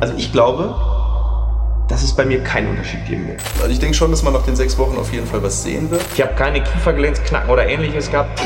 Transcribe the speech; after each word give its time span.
Also 0.00 0.14
ich 0.16 0.32
glaube, 0.32 0.74
dass 1.88 2.02
es 2.02 2.14
bei 2.14 2.24
mir 2.24 2.42
keinen 2.42 2.68
Unterschied 2.68 3.04
geben 3.06 3.28
wird. 3.28 3.42
Also 3.58 3.70
ich 3.70 3.78
denke 3.78 3.94
schon, 3.94 4.10
dass 4.10 4.22
man 4.22 4.32
nach 4.32 4.42
den 4.42 4.56
sechs 4.56 4.78
Wochen 4.78 4.96
auf 4.96 5.12
jeden 5.12 5.26
Fall 5.26 5.42
was 5.42 5.62
sehen 5.62 5.90
wird. 5.90 6.02
Ich 6.14 6.20
habe 6.20 6.34
keine 6.34 6.62
Kiefergelänzknacken 6.62 7.50
oder 7.50 7.66
ähnliches 7.66 8.10
gehabt. 8.10 8.40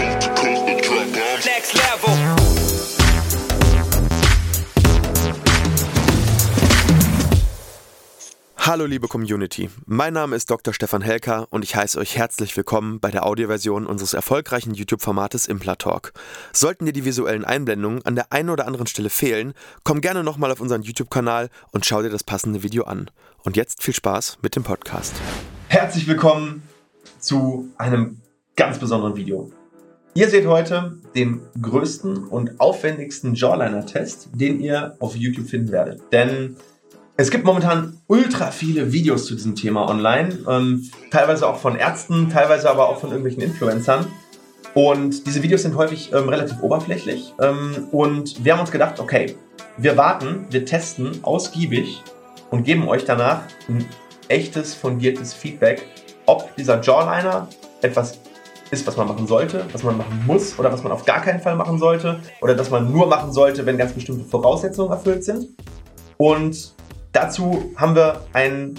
Hallo 8.64 8.86
liebe 8.86 9.08
Community, 9.08 9.70
mein 9.86 10.14
Name 10.14 10.36
ist 10.36 10.48
Dr. 10.48 10.72
Stefan 10.72 11.02
Helker 11.02 11.48
und 11.50 11.64
ich 11.64 11.74
heiße 11.74 11.98
euch 11.98 12.16
herzlich 12.16 12.56
willkommen 12.56 13.00
bei 13.00 13.10
der 13.10 13.26
Audioversion 13.26 13.86
unseres 13.86 14.14
erfolgreichen 14.14 14.72
YouTube-Formates 14.72 15.48
Implatalk. 15.48 16.12
Sollten 16.52 16.86
dir 16.86 16.92
die 16.92 17.04
visuellen 17.04 17.44
Einblendungen 17.44 18.06
an 18.06 18.14
der 18.14 18.32
einen 18.32 18.50
oder 18.50 18.68
anderen 18.68 18.86
Stelle 18.86 19.10
fehlen, 19.10 19.54
komm 19.82 20.00
gerne 20.00 20.22
nochmal 20.22 20.52
auf 20.52 20.60
unseren 20.60 20.82
YouTube-Kanal 20.82 21.48
und 21.72 21.84
schau 21.86 22.02
dir 22.02 22.08
das 22.08 22.22
passende 22.22 22.62
Video 22.62 22.84
an. 22.84 23.10
Und 23.42 23.56
jetzt 23.56 23.82
viel 23.82 23.94
Spaß 23.94 24.38
mit 24.42 24.54
dem 24.54 24.62
Podcast. 24.62 25.12
Herzlich 25.66 26.06
willkommen 26.06 26.62
zu 27.18 27.68
einem 27.78 28.20
ganz 28.54 28.78
besonderen 28.78 29.16
Video. 29.16 29.50
Ihr 30.14 30.28
seht 30.28 30.46
heute 30.46 30.98
den 31.16 31.40
größten 31.60 32.28
und 32.28 32.60
aufwendigsten 32.60 33.34
Jawliner-Test, 33.34 34.28
den 34.34 34.60
ihr 34.60 34.94
auf 35.00 35.16
YouTube 35.16 35.48
finden 35.48 35.72
werdet. 35.72 36.00
Denn 36.12 36.56
es 37.16 37.30
gibt 37.30 37.44
momentan 37.44 37.98
ultra 38.06 38.50
viele 38.50 38.92
Videos 38.92 39.26
zu 39.26 39.34
diesem 39.34 39.54
Thema 39.54 39.88
online, 39.88 40.38
ähm, 40.48 40.90
teilweise 41.10 41.46
auch 41.46 41.58
von 41.58 41.76
Ärzten, 41.76 42.30
teilweise 42.30 42.70
aber 42.70 42.88
auch 42.88 43.00
von 43.00 43.10
irgendwelchen 43.10 43.42
Influencern. 43.42 44.06
Und 44.74 45.26
diese 45.26 45.42
Videos 45.42 45.62
sind 45.62 45.76
häufig 45.76 46.12
ähm, 46.14 46.30
relativ 46.30 46.62
oberflächlich. 46.62 47.34
Ähm, 47.40 47.88
und 47.92 48.42
wir 48.42 48.54
haben 48.54 48.60
uns 48.60 48.70
gedacht, 48.70 48.98
okay, 48.98 49.36
wir 49.76 49.98
warten, 49.98 50.46
wir 50.48 50.64
testen 50.64 51.22
ausgiebig 51.22 52.02
und 52.50 52.64
geben 52.64 52.88
euch 52.88 53.04
danach 53.04 53.42
ein 53.68 53.84
echtes, 54.28 54.74
fundiertes 54.74 55.34
Feedback, 55.34 55.86
ob 56.24 56.56
dieser 56.56 56.80
Jawliner 56.80 57.48
etwas 57.82 58.18
ist, 58.70 58.86
was 58.86 58.96
man 58.96 59.08
machen 59.08 59.26
sollte, 59.26 59.66
was 59.72 59.82
man 59.82 59.98
machen 59.98 60.24
muss 60.26 60.58
oder 60.58 60.72
was 60.72 60.82
man 60.82 60.92
auf 60.92 61.04
gar 61.04 61.20
keinen 61.20 61.40
Fall 61.40 61.56
machen 61.56 61.78
sollte 61.78 62.20
oder 62.40 62.54
dass 62.54 62.70
man 62.70 62.90
nur 62.90 63.06
machen 63.06 63.32
sollte, 63.32 63.66
wenn 63.66 63.76
ganz 63.76 63.92
bestimmte 63.92 64.24
Voraussetzungen 64.24 64.90
erfüllt 64.90 65.24
sind. 65.24 65.48
Und 66.16 66.74
dazu 67.12 67.72
haben 67.76 67.94
wir 67.94 68.24
einen 68.32 68.78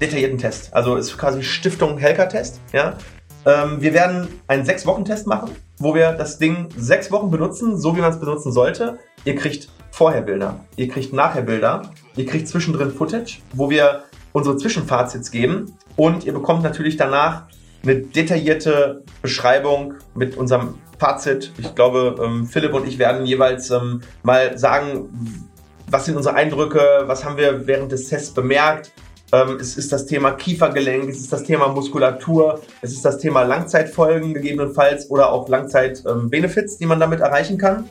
detaillierten 0.00 0.38
Test. 0.38 0.74
Also 0.74 0.96
ist 0.96 1.16
quasi 1.16 1.42
Stiftung 1.42 1.98
Helker-Test. 1.98 2.60
Ja? 2.72 2.98
Ähm, 3.46 3.80
wir 3.80 3.92
werden 3.92 4.28
einen 4.46 4.64
sechs 4.64 4.86
Wochen 4.86 5.04
Test 5.04 5.26
machen, 5.26 5.50
wo 5.78 5.94
wir 5.94 6.12
das 6.12 6.38
Ding 6.38 6.68
sechs 6.76 7.10
Wochen 7.10 7.30
benutzen, 7.30 7.78
so 7.78 7.96
wie 7.96 8.00
man 8.00 8.10
es 8.10 8.20
benutzen 8.20 8.52
sollte. 8.52 8.98
Ihr 9.24 9.34
kriegt 9.34 9.68
vorher 9.90 10.22
Bilder, 10.22 10.60
ihr 10.76 10.88
kriegt 10.88 11.12
nachher 11.12 11.42
Bilder, 11.42 11.82
ihr 12.16 12.26
kriegt 12.26 12.48
zwischendrin 12.48 12.90
Footage, 12.90 13.38
wo 13.52 13.70
wir 13.70 14.04
unsere 14.32 14.56
Zwischenfazits 14.56 15.30
geben 15.30 15.76
und 15.96 16.24
ihr 16.24 16.32
bekommt 16.32 16.62
natürlich 16.62 16.96
danach 16.96 17.44
eine 17.84 18.00
detaillierte 18.00 19.04
Beschreibung 19.22 19.94
mit 20.14 20.36
unserem 20.36 20.74
Fazit. 20.98 21.52
Ich 21.58 21.74
glaube, 21.74 22.16
ähm, 22.22 22.46
Philipp 22.46 22.72
und 22.72 22.88
ich 22.88 22.98
werden 22.98 23.26
jeweils 23.26 23.70
ähm, 23.70 24.00
mal 24.22 24.58
sagen, 24.58 25.48
was 25.90 26.04
sind 26.04 26.16
unsere 26.16 26.34
Eindrücke, 26.34 27.04
was 27.06 27.24
haben 27.24 27.36
wir 27.36 27.66
während 27.66 27.92
des 27.92 28.08
Tests 28.08 28.32
bemerkt. 28.32 28.92
Ähm, 29.32 29.58
es 29.60 29.76
ist 29.76 29.92
das 29.92 30.06
Thema 30.06 30.32
Kiefergelenk, 30.32 31.08
es 31.08 31.18
ist 31.18 31.32
das 31.32 31.42
Thema 31.42 31.68
Muskulatur, 31.68 32.60
es 32.82 32.92
ist 32.92 33.04
das 33.04 33.18
Thema 33.18 33.42
Langzeitfolgen 33.42 34.34
gegebenenfalls 34.34 35.10
oder 35.10 35.32
auch 35.32 35.48
Langzeit-Benefits, 35.48 36.78
die 36.78 36.86
man 36.86 37.00
damit 37.00 37.20
erreichen 37.20 37.58
kann. 37.58 37.88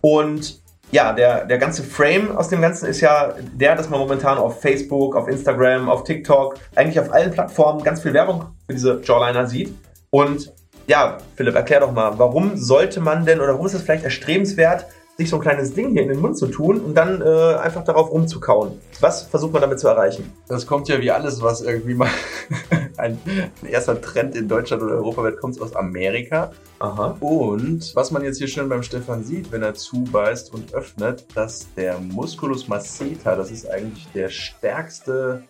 Und 0.00 0.60
ja, 0.90 1.12
der, 1.12 1.44
der 1.46 1.58
ganze 1.58 1.82
Frame 1.82 2.36
aus 2.36 2.48
dem 2.48 2.60
Ganzen 2.60 2.86
ist 2.86 3.00
ja 3.00 3.34
der, 3.54 3.74
dass 3.74 3.88
man 3.88 3.98
momentan 3.98 4.38
auf 4.38 4.60
Facebook, 4.60 5.16
auf 5.16 5.28
Instagram, 5.28 5.88
auf 5.88 6.04
TikTok, 6.04 6.56
eigentlich 6.74 7.00
auf 7.00 7.12
allen 7.12 7.30
Plattformen 7.30 7.82
ganz 7.82 8.02
viel 8.02 8.12
Werbung 8.12 8.46
für 8.66 8.74
diese 8.74 9.00
Jawliner 9.02 9.46
sieht. 9.46 9.74
Und 10.10 10.52
ja, 10.86 11.18
Philipp, 11.34 11.54
erklär 11.54 11.80
doch 11.80 11.92
mal, 11.92 12.18
warum 12.18 12.56
sollte 12.56 13.00
man 13.00 13.24
denn 13.24 13.40
oder 13.40 13.54
warum 13.54 13.66
ist 13.66 13.74
es 13.74 13.82
vielleicht 13.82 14.04
erstrebenswert, 14.04 14.86
sich 15.16 15.30
so 15.30 15.36
ein 15.36 15.42
kleines 15.42 15.74
Ding 15.74 15.90
hier 15.90 16.02
in 16.02 16.08
den 16.08 16.20
Mund 16.20 16.36
zu 16.36 16.48
tun 16.48 16.80
und 16.80 16.94
dann 16.94 17.22
äh, 17.22 17.54
einfach 17.56 17.84
darauf 17.84 18.10
rumzukauen. 18.10 18.80
Was 19.00 19.22
versucht 19.22 19.52
man 19.52 19.62
damit 19.62 19.78
zu 19.78 19.86
erreichen? 19.86 20.32
Das 20.48 20.66
kommt 20.66 20.88
ja 20.88 21.00
wie 21.00 21.10
alles, 21.10 21.40
was 21.40 21.60
irgendwie 21.60 21.94
mal 21.94 22.10
ein, 22.96 23.18
ein 23.62 23.68
erster 23.68 24.00
Trend 24.00 24.34
in 24.34 24.48
Deutschland 24.48 24.82
oder 24.82 24.94
Europa 24.94 25.22
wird, 25.22 25.40
kommt 25.40 25.60
aus 25.60 25.76
Amerika. 25.76 26.52
Aha. 26.80 27.16
Und 27.20 27.94
was 27.94 28.10
man 28.10 28.24
jetzt 28.24 28.38
hier 28.38 28.48
schön 28.48 28.68
beim 28.68 28.82
Stefan 28.82 29.22
sieht, 29.22 29.52
wenn 29.52 29.62
er 29.62 29.74
zubeißt 29.74 30.52
und 30.52 30.74
öffnet, 30.74 31.26
dass 31.34 31.72
der 31.74 31.98
Musculus 31.98 32.66
masseter, 32.66 33.36
das 33.36 33.52
ist 33.52 33.70
eigentlich 33.70 34.08
der 34.14 34.28
stärkste 34.28 35.44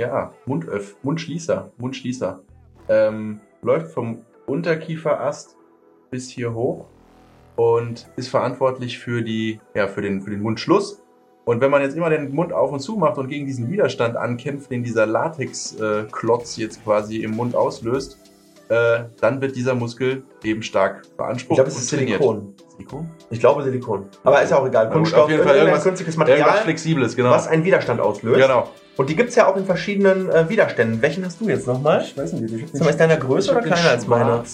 ja, 0.00 0.32
Mundöff, 0.46 0.96
Mundschließer, 1.02 1.70
Mundschließer, 1.76 2.40
ähm, 2.88 3.40
läuft 3.62 3.92
vom 3.92 4.24
Unterkieferast 4.46 5.56
bis 6.10 6.28
hier 6.28 6.54
hoch 6.54 6.89
und 7.60 8.08
ist 8.16 8.28
verantwortlich 8.28 8.98
für, 8.98 9.20
die, 9.20 9.60
ja, 9.74 9.86
für, 9.86 10.00
den, 10.00 10.22
für 10.22 10.30
den 10.30 10.40
Mundschluss. 10.40 11.02
Und 11.44 11.60
wenn 11.60 11.70
man 11.70 11.82
jetzt 11.82 11.94
immer 11.94 12.08
den 12.08 12.34
Mund 12.34 12.54
auf 12.54 12.72
und 12.72 12.80
zu 12.80 12.96
macht 12.96 13.18
und 13.18 13.28
gegen 13.28 13.44
diesen 13.44 13.70
Widerstand 13.70 14.16
ankämpft, 14.16 14.70
den 14.70 14.82
dieser 14.82 15.04
Latex-Klotz 15.04 16.56
jetzt 16.56 16.82
quasi 16.82 17.18
im 17.18 17.32
Mund 17.32 17.54
auslöst, 17.54 18.18
äh, 18.70 19.00
dann 19.20 19.42
wird 19.42 19.56
dieser 19.56 19.74
Muskel 19.74 20.22
eben 20.42 20.62
stark 20.62 21.02
beansprucht. 21.18 21.50
Ich 21.50 21.56
glaube, 21.56 21.68
es 21.68 21.76
ist. 21.76 21.88
Silikon. 21.90 22.54
Silikon? 22.70 23.10
Ich 23.28 23.40
glaube 23.40 23.62
Silikon. 23.62 24.06
Aber 24.24 24.40
ist 24.40 24.50
ja 24.50 24.58
auch 24.58 24.66
egal. 24.66 24.88
Kunststoff, 24.88 25.24
auf 25.24 25.30
jeden 25.30 25.42
Fall 25.42 25.56
irgendein 25.56 25.74
irgendwas, 25.74 25.84
künstliches 25.84 26.14
irgendwas 26.14 26.38
Material, 26.38 26.62
Flexibles, 26.62 27.16
genau. 27.16 27.30
was 27.30 27.46
einen 27.46 27.64
Widerstand 27.64 28.00
auslöst. 28.00 28.40
Genau. 28.40 28.70
Und 28.96 29.10
die 29.10 29.16
gibt 29.16 29.30
es 29.30 29.34
ja 29.34 29.46
auch 29.46 29.56
in 29.56 29.66
verschiedenen 29.66 30.30
äh, 30.30 30.48
Widerständen. 30.48 31.02
Welchen 31.02 31.26
hast 31.26 31.40
du 31.42 31.48
jetzt 31.48 31.66
nochmal? 31.66 32.00
Ich 32.00 32.16
weiß 32.16 32.32
nicht, 32.34 32.54
ich 32.54 32.72
Ist 32.72 33.00
deiner 33.00 33.18
Größe 33.18 33.50
oder 33.50 33.60
kleiner 33.60 33.90
als 33.90 34.06
meiner? 34.06 34.44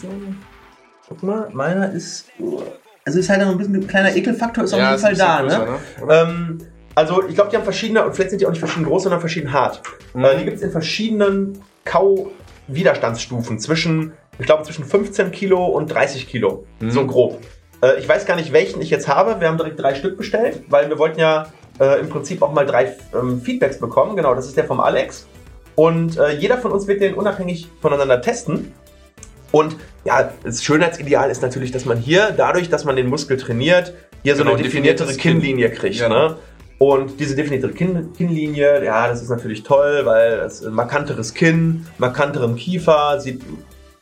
Guck 1.09 1.23
mal, 1.23 1.49
meiner 1.53 1.93
ist. 1.93 2.27
Also 3.07 3.21
ist 3.21 3.31
halt 3.31 3.41
noch 3.41 3.51
ein 3.51 3.57
bisschen 3.57 3.77
ein 3.77 3.87
kleiner 3.87 4.15
Ekelfaktor, 4.15 4.65
ist 4.65 4.73
auf 4.75 4.81
Ja, 4.81 4.91
jeden 4.91 5.01
Fall 5.01 5.15
da, 5.15 5.41
ne? 5.43 5.49
größer, 5.49 5.65
ne? 5.65 5.79
Oder? 6.03 6.23
Ähm, 6.23 6.59
also 6.97 7.23
ich 7.29 7.37
glaube, 7.37 7.51
die 7.51 7.57
haben 7.57 7.63
verschiedene, 7.63 8.05
und 8.05 8.15
vielleicht 8.15 8.31
sind 8.31 8.41
die 8.41 8.47
auch 8.47 8.51
nicht 8.51 8.59
verschieden 8.59 8.85
groß, 8.85 9.05
sondern 9.05 9.21
verschieden 9.21 9.53
hart. 9.53 9.81
Mhm. 10.13 10.25
Äh, 10.25 10.39
die 10.39 10.45
gibt 10.45 10.57
es 10.57 10.63
in 10.63 10.73
verschiedenen 10.73 11.63
Kau-Widerstandsstufen 11.85 13.61
zwischen, 13.61 14.13
ich 14.41 14.47
glaube, 14.47 14.65
zwischen 14.65 14.85
15 14.85 15.31
Kilo 15.31 15.67
und 15.67 15.87
30 15.87 16.27
Kilo. 16.29 16.67
Mhm. 16.81 16.91
So 16.91 17.07
grob. 17.07 17.41
Äh, 17.81 18.01
ich 18.01 18.09
weiß 18.09 18.27
gar 18.27 18.35
nicht, 18.35 18.53
welchen 18.53 18.83
ich 18.83 18.91
jetzt 18.91 19.07
habe. 19.07 19.41
Wir 19.41 19.47
haben 19.47 19.57
direkt 19.57 19.79
drei 19.81 19.95
Stück 19.95 20.17
bestellt, 20.17 20.63
weil 20.69 20.89
wir 20.89 20.99
wollten 20.99 21.21
ja 21.21 21.47
äh, 21.79 22.01
im 22.01 22.09
Prinzip 22.09 22.43
auch 22.43 22.53
mal 22.53 22.67
drei 22.67 22.97
ähm, 23.15 23.41
Feedbacks 23.41 23.79
bekommen. 23.79 24.17
Genau, 24.17 24.35
das 24.35 24.47
ist 24.47 24.57
der 24.57 24.65
vom 24.65 24.81
Alex. 24.81 25.29
Und 25.77 26.19
äh, 26.19 26.31
jeder 26.33 26.59
von 26.59 26.73
uns 26.73 26.89
wird 26.89 27.01
den 27.03 27.15
unabhängig 27.15 27.69
voneinander 27.81 28.21
testen. 28.21 28.73
Und 29.57 29.77
ja, 30.05 30.31
das 30.45 30.63
Schönheitsideal 30.63 31.31
ist 31.31 31.41
natürlich, 31.43 31.71
dass 31.73 31.85
man 31.87 31.97
hier, 31.99 32.33
dadurch, 32.37 32.69
dass 32.69 32.85
man 32.85 32.95
den 32.97 33.07
Muskel 33.09 33.37
trainiert, 33.39 33.95
hier 34.23 34.35
so 34.37 34.43
Genau, 34.43 34.55
eine 34.55 34.63
definiertere 34.63 35.07
definiertes 35.09 35.23
Kinn. 35.23 35.41
Kinnlinie 35.41 35.71
kriegt. 35.71 35.99
Genau. 35.99 36.29
Ne? 36.29 36.37
Und 36.79 37.19
diese 37.21 37.35
definierte 37.35 37.69
Kinn 37.71 38.13
Kinnlinie, 38.13 38.85
ja, 38.85 39.09
das 39.09 39.23
ist 39.23 39.31
natürlich 39.31 39.63
toll, 39.63 40.03
weil 40.05 40.41
es 40.41 40.63
ein 40.63 40.75
markanteres 40.75 41.33
Kinn, 41.33 41.87
markanteren 41.97 42.57
Kiefer, 42.57 43.19
sieht 43.19 43.41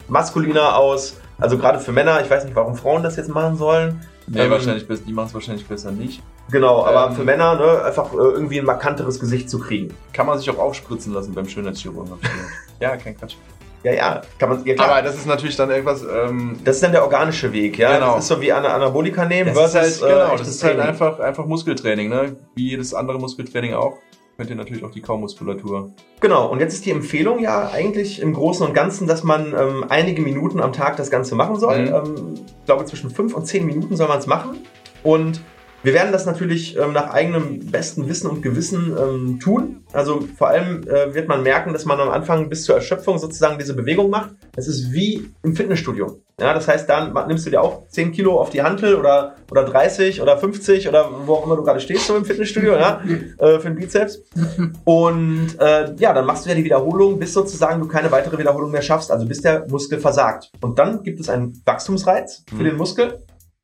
maskuliner 0.08 0.76
aus. 0.76 1.16
Also 1.38 1.56
gerade 1.58 1.78
für 1.78 1.92
Männer, 1.92 2.20
ich 2.22 2.28
weiß 2.30 2.44
nicht, 2.44 2.56
warum 2.56 2.74
Frauen 2.76 3.02
das 3.04 3.14
jetzt 3.16 3.28
machen 3.28 3.56
sollen. 3.56 4.00
Nee, 4.26 4.40
Ähm, 4.40 4.50
wahrscheinlich, 4.50 4.88
besser- 4.88 5.04
die 5.06 5.12
machen 5.12 5.28
es 5.28 5.34
wahrscheinlich 5.34 5.66
besser 5.66 5.92
nicht. 5.92 6.20
Genau, 6.50 6.84
aber 6.84 7.10
Ähm, 7.10 7.16
für 7.16 7.24
Männer, 7.24 7.54
ne, 7.54 7.84
einfach 7.84 8.12
äh, 8.12 8.16
irgendwie 8.16 8.58
ein 8.58 8.64
markanteres 8.66 9.20
Gesicht 9.20 9.48
zu 9.48 9.58
kriegen. 9.58 9.94
Kann 10.12 10.26
man 10.26 10.38
sich 10.38 10.48
auch 10.50 10.58
aufspritzen 10.58 11.12
lassen 11.12 11.32
beim 11.34 11.48
Schönheitschirurgen. 11.48 12.14
ja, 12.80 12.96
kein 12.96 13.16
Quatsch. 13.16 13.36
Ja, 13.84 13.92
ja, 13.92 14.22
kann 14.38 14.48
man, 14.48 14.64
ja 14.64 14.74
klar. 14.74 14.88
Aber 14.88 15.02
das 15.02 15.14
ist 15.14 15.26
natürlich 15.26 15.56
dann 15.56 15.70
irgendwas, 15.70 16.02
ähm, 16.02 16.58
das 16.64 16.76
ist 16.76 16.82
dann 16.82 16.92
der 16.92 17.02
organische 17.02 17.52
Weg, 17.52 17.78
ja. 17.78 17.94
Genau. 17.94 18.14
Das 18.14 18.24
ist 18.24 18.28
so 18.28 18.40
wie 18.40 18.50
Ana 18.50 18.74
Anabolika 18.74 19.26
nehmen 19.26 19.54
das 19.54 19.68
ist 19.68 19.74
halt, 19.74 19.84
versus, 19.84 20.02
äh, 20.02 20.08
genau, 20.08 20.24
echtes 20.32 20.46
das 20.46 20.56
ist 20.56 20.64
halt 20.64 20.80
einfach, 20.80 21.20
einfach 21.20 21.46
Muskeltraining, 21.46 22.08
ne? 22.08 22.36
Wie 22.54 22.70
jedes 22.70 22.94
andere 22.94 23.18
Muskeltraining 23.18 23.74
auch. 23.74 23.98
Könnt 24.36 24.50
ihr 24.50 24.56
natürlich 24.56 24.82
auch 24.82 24.90
die 24.90 25.00
Kaumuskulatur. 25.00 25.92
Genau, 26.18 26.48
und 26.48 26.58
jetzt 26.58 26.74
ist 26.74 26.86
die 26.86 26.90
Empfehlung 26.90 27.38
ja 27.38 27.70
eigentlich 27.70 28.20
im 28.20 28.32
Großen 28.32 28.66
und 28.66 28.72
Ganzen, 28.74 29.06
dass 29.06 29.22
man 29.22 29.54
ähm, 29.56 29.84
einige 29.88 30.22
Minuten 30.22 30.60
am 30.60 30.72
Tag 30.72 30.96
das 30.96 31.10
Ganze 31.10 31.36
machen 31.36 31.56
soll. 31.56 31.82
Mhm. 31.82 31.94
Ähm, 31.94 32.34
ich 32.58 32.64
glaube, 32.64 32.84
zwischen 32.86 33.10
fünf 33.10 33.34
und 33.34 33.46
zehn 33.46 33.64
Minuten 33.64 33.96
soll 33.96 34.08
man 34.08 34.18
es 34.18 34.26
machen. 34.26 34.58
Und 35.04 35.40
wir 35.84 35.94
werden 35.94 36.10
das 36.12 36.26
natürlich 36.26 36.76
ähm, 36.76 36.92
nach 36.92 37.10
eigenem 37.10 37.60
besten 37.70 38.08
Wissen 38.08 38.28
und 38.28 38.42
Gewissen 38.42 38.96
ähm, 38.98 39.38
tun. 39.38 39.84
Also 39.92 40.26
vor 40.36 40.48
allem 40.48 40.82
äh, 40.88 41.14
wird 41.14 41.28
man 41.28 41.42
merken, 41.44 41.72
dass 41.72 41.84
man 41.84 42.00
am 42.00 42.08
Anfang 42.10 42.48
bis 42.48 42.64
zur 42.64 42.74
Erschöpfung 42.74 43.18
sozusagen 43.18 43.58
diese 43.58 43.74
Bewegung 43.74 44.10
macht. 44.10 44.30
Es 44.56 44.66
ist 44.66 44.92
wie 44.92 45.30
im 45.42 45.54
Fitnessstudio. 45.54 46.20
Ja, 46.40 46.52
das 46.52 46.66
heißt, 46.66 46.88
dann 46.88 47.14
nimmst 47.28 47.46
du 47.46 47.50
dir 47.50 47.62
auch 47.62 47.86
10 47.90 48.10
Kilo 48.10 48.40
auf 48.40 48.50
die 48.50 48.60
Hantel 48.62 48.96
oder, 48.96 49.36
oder 49.52 49.62
30 49.62 50.20
oder 50.20 50.36
50 50.36 50.88
oder 50.88 51.08
wo 51.26 51.34
auch 51.34 51.46
immer 51.46 51.54
du 51.54 51.62
gerade 51.62 51.78
stehst 51.78 52.08
so 52.08 52.16
im 52.16 52.24
Fitnessstudio, 52.24 52.72
ja, 52.74 53.00
äh, 53.38 53.60
für 53.60 53.68
den 53.68 53.76
Bizeps. 53.76 54.20
Und 54.84 55.56
äh, 55.60 55.94
ja, 55.96 56.12
dann 56.12 56.26
machst 56.26 56.44
du 56.44 56.48
ja 56.50 56.56
die 56.56 56.64
Wiederholung, 56.64 57.18
bis 57.20 57.32
sozusagen 57.32 57.80
du 57.80 57.86
keine 57.86 58.10
weitere 58.10 58.36
Wiederholung 58.38 58.72
mehr 58.72 58.82
schaffst, 58.82 59.12
also 59.12 59.26
bis 59.26 59.42
der 59.42 59.66
Muskel 59.68 60.00
versagt. 60.00 60.50
Und 60.60 60.78
dann 60.78 61.02
gibt 61.04 61.20
es 61.20 61.28
einen 61.28 61.60
Wachstumsreiz 61.64 62.42
für 62.48 62.56
Mhm. 62.56 62.64
den 62.64 62.76
Muskel. 62.78 63.18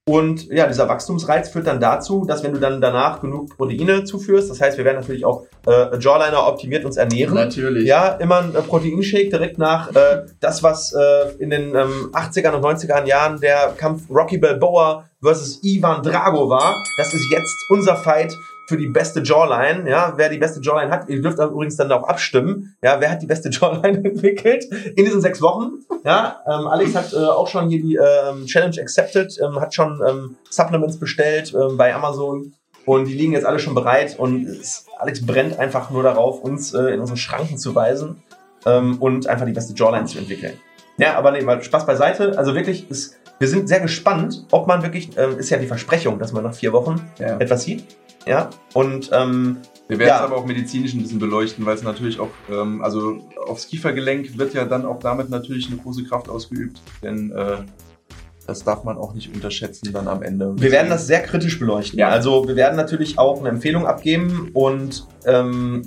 Und 0.09 0.49
ja, 0.49 0.67
dieser 0.67 0.89
Wachstumsreiz 0.89 1.51
führt 1.51 1.67
dann 1.67 1.79
dazu, 1.79 2.25
dass 2.25 2.43
wenn 2.43 2.53
du 2.53 2.59
dann 2.59 2.81
danach 2.81 3.21
genug 3.21 3.57
Proteine 3.57 4.05
zuführst, 4.05 4.51
das 4.51 4.61
heißt, 4.61 4.77
wir 4.77 4.85
werden 4.85 4.99
natürlich 4.99 5.25
auch 5.25 5.45
äh, 5.67 5.99
Jawliner 5.99 6.47
optimiert 6.49 6.85
uns 6.85 6.97
ernähren. 6.97 7.35
Natürlich. 7.35 7.87
Ja, 7.87 8.09
immer 8.15 8.39
ein 8.39 8.55
äh, 8.55 8.63
Proteinshake 8.63 9.29
direkt 9.29 9.59
nach 9.59 9.95
äh, 9.95 10.23
das, 10.41 10.63
was 10.63 10.93
äh, 10.95 11.33
in 11.39 11.51
den 11.51 11.75
ähm, 11.75 12.11
80er 12.13 12.53
und 12.53 12.65
90er 12.65 13.07
Jahren 13.07 13.41
der 13.41 13.75
Kampf 13.77 14.11
Rocky 14.11 14.39
Balboa 14.39 15.05
versus 15.23 15.63
Ivan 15.63 16.03
Drago 16.03 16.49
war. 16.49 16.75
Das 16.97 17.13
ist 17.13 17.31
jetzt 17.31 17.55
unser 17.69 17.95
Fight 17.95 18.35
für 18.71 18.77
die 18.77 18.87
beste 18.87 19.21
Jawline. 19.21 19.91
Ja, 19.91 20.13
wer 20.17 20.29
die 20.29 20.39
beste 20.39 20.61
Jawline 20.61 20.93
hat, 20.93 21.09
ihr 21.09 21.21
dürft 21.21 21.41
übrigens 21.41 21.77
dann 21.77 21.91
auch 21.91 22.05
abstimmen. 22.05 22.77
Ja, 22.85 23.01
wer 23.01 23.11
hat 23.11 23.21
die 23.21 23.27
beste 23.27 23.51
Jawline 23.51 23.99
entwickelt 24.05 24.65
in 24.97 25.05
diesen 25.05 25.21
sechs 25.21 25.43
Wochen? 25.43 25.73
Ja, 26.05 26.41
ähm, 26.47 26.69
Alex 26.69 26.95
hat 26.95 27.13
äh, 27.13 27.17
auch 27.17 27.49
schon 27.49 27.69
hier 27.69 27.83
die 27.83 27.97
ähm, 27.97 28.47
Challenge 28.47 28.81
accepted, 28.81 29.37
ähm, 29.43 29.61
hat 29.61 29.75
schon 29.75 30.01
ähm, 30.09 30.37
Supplements 30.49 30.99
bestellt 31.01 31.53
ähm, 31.53 31.77
bei 31.77 31.93
Amazon 31.93 32.53
und 32.87 33.07
die 33.07 33.15
liegen 33.15 33.33
jetzt 33.33 33.45
alle 33.45 33.59
schon 33.59 33.75
bereit 33.75 34.17
und 34.19 34.47
es, 34.47 34.87
Alex 35.01 35.27
brennt 35.27 35.59
einfach 35.59 35.91
nur 35.91 36.05
darauf, 36.05 36.43
uns 36.45 36.73
äh, 36.73 36.95
in 36.95 37.01
unsere 37.01 37.19
Schranken 37.19 37.59
zu 37.59 37.75
weisen 37.75 38.23
ähm, 38.67 38.99
und 39.01 39.27
einfach 39.27 39.47
die 39.47 39.53
beste 39.53 39.75
Jawline 39.75 40.07
zu 40.07 40.19
entwickeln. 40.19 40.53
Ja, 40.97 41.17
aber 41.17 41.33
nee, 41.33 41.41
mal 41.41 41.61
Spaß 41.63 41.87
beiseite. 41.87 42.39
Also 42.39 42.55
wirklich, 42.55 42.89
ist, 42.91 43.19
wir 43.39 43.49
sind 43.49 43.69
sehr 43.69 43.81
gespannt, 43.81 44.45
ob 44.51 44.67
man 44.67 44.83
wirklich, 44.83 45.17
ähm, 45.17 45.39
ist 45.39 45.49
ja 45.51 45.57
die 45.57 45.67
Versprechung, 45.67 46.19
dass 46.19 46.33
man 46.33 46.45
nach 46.45 46.55
vier 46.55 46.73
Wochen 46.73 47.01
Ja. 47.19 47.39
etwas 47.39 47.63
sieht. 47.63 47.85
Ja, 48.27 48.51
und 48.75 49.11
ähm, 49.13 49.59
Wir 49.89 49.99
werden 49.99 50.09
Ja. 50.09 50.17
es 50.19 50.23
aber 50.23 50.37
auch 50.37 50.47
medizinisch 50.47 50.95
ein 50.95 51.03
bisschen 51.03 51.19
beleuchten, 51.19 51.67
weil 51.67 51.75
es 51.75 51.83
natürlich 51.83 52.21
auch, 52.21 52.29
ähm, 52.51 52.83
also 52.83 53.19
aufs 53.49 53.67
Kiefergelenk 53.67 54.39
wird 54.39 54.55
ja 54.55 54.65
dann 54.65 54.85
auch 54.87 55.01
damit 55.01 55.31
natürlich 55.31 55.67
eine 55.69 55.79
große 55.79 56.05
Kraft 56.05 56.29
ausgeübt, 56.29 56.81
denn 57.03 57.33
äh, 57.33 57.57
das 58.47 58.63
darf 58.65 58.85
man 58.85 58.97
auch 58.99 59.15
nicht 59.15 59.35
unterschätzen 59.35 59.93
dann 59.93 60.07
am 60.09 60.23
Ende. 60.23 60.55
Wir 60.61 60.71
werden 60.71 60.91
das 60.91 61.07
sehr 61.07 61.23
kritisch 61.23 61.59
beleuchten. 61.59 61.99
Ja. 61.99 62.09
Also 62.09 62.47
wir 62.47 62.57
werden 62.57 62.77
natürlich 62.77 63.19
auch 63.19 63.41
eine 63.41 63.49
Empfehlung 63.49 63.87
abgeben 63.87 64.51
und 64.55 65.07
ähm, 65.25 65.83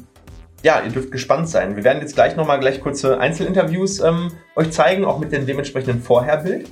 ja, 0.64 0.82
ihr 0.82 0.92
dürft 0.92 1.12
gespannt 1.12 1.50
sein. 1.50 1.76
Wir 1.76 1.84
werden 1.84 2.02
jetzt 2.02 2.16
gleich 2.16 2.36
nochmal 2.38 2.60
gleich 2.60 2.80
kurze 2.80 3.20
Einzelinterviews 3.20 4.00
ähm, 4.00 4.32
euch 4.56 4.72
zeigen, 4.72 5.04
auch 5.06 5.20
mit 5.20 5.32
dem 5.34 5.46
dementsprechenden 5.46 6.02
Vorherbild. 6.02 6.72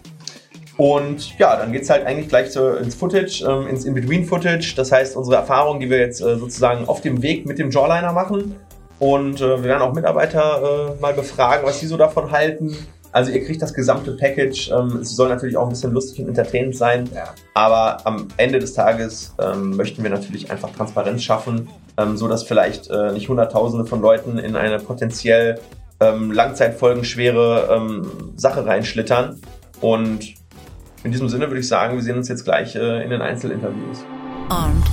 Und 0.82 1.38
ja, 1.38 1.58
dann 1.58 1.72
geht's 1.72 1.92
halt 1.92 2.08
eigentlich 2.08 2.28
gleich 2.28 2.50
so 2.50 2.72
ins 2.72 2.96
Footage, 2.96 3.46
ähm, 3.48 3.68
ins 3.68 3.86
In-Between-Footage. 3.86 4.74
Das 4.76 4.92
heißt, 4.92 5.16
unsere 5.16 5.36
Erfahrungen, 5.36 5.80
die 5.80 5.92
wir 5.92 6.00
jetzt 6.00 6.22
äh, 6.22 6.38
sozusagen 6.38 6.88
auf 6.88 7.02
dem 7.02 7.22
Weg 7.22 7.46
mit 7.46 7.60
dem 7.60 7.70
Jawliner 7.70 8.14
machen. 8.14 8.56
Und 8.98 9.42
äh, 9.42 9.62
wir 9.62 9.64
werden 9.66 9.84
auch 9.84 9.94
Mitarbeiter 9.94 10.96
äh, 10.98 11.00
mal 11.00 11.14
befragen, 11.14 11.68
was 11.68 11.82
sie 11.82 11.86
so 11.86 11.98
davon 11.98 12.32
halten. 12.32 12.76
Also 13.12 13.30
ihr 13.30 13.46
kriegt 13.46 13.62
das 13.62 13.76
gesamte 13.76 14.14
Package. 14.14 14.72
Ähm, 14.72 15.02
es 15.04 15.16
soll 15.16 15.30
natürlich 15.30 15.56
auch 15.56 15.66
ein 15.66 15.70
bisschen 15.70 15.94
lustig 15.94 16.22
und 16.22 16.30
entertainend 16.30 16.76
sein. 16.76 17.08
Ja. 17.14 17.26
Aber 17.54 18.04
am 18.08 18.30
Ende 18.38 18.58
des 18.58 18.74
Tages 18.74 19.36
ähm, 19.40 19.76
möchten 19.78 20.02
wir 20.02 20.10
natürlich 20.10 20.50
einfach 20.50 20.72
Transparenz 20.72 21.22
schaffen, 21.22 21.70
ähm, 21.98 22.18
so 22.18 22.28
dass 22.28 22.42
vielleicht 22.42 22.90
äh, 22.90 23.12
nicht 23.12 23.30
Hunderttausende 23.30 23.86
von 23.86 24.02
Leuten 24.02 24.40
in 24.40 24.56
eine 24.56 24.80
potenziell 24.80 25.60
ähm, 26.00 26.32
langzeitfolgenschwere 26.32 27.70
ähm, 27.72 28.34
Sache 28.36 28.66
reinschlittern. 28.66 29.40
Und 29.80 30.41
in 31.04 31.12
diesem 31.12 31.30
Sinne 31.30 31.48
würde 31.48 31.60
ich 31.60 31.68
sagen, 31.68 31.96
wir 31.96 32.04
sehen 32.04 32.18
uns 32.18 32.28
jetzt 32.28 32.44
gleich 32.44 32.76
äh, 32.76 33.04
in 33.04 33.10
den 33.10 33.22
Einzelinterviews. 33.22 34.06
Armed. 34.50 34.84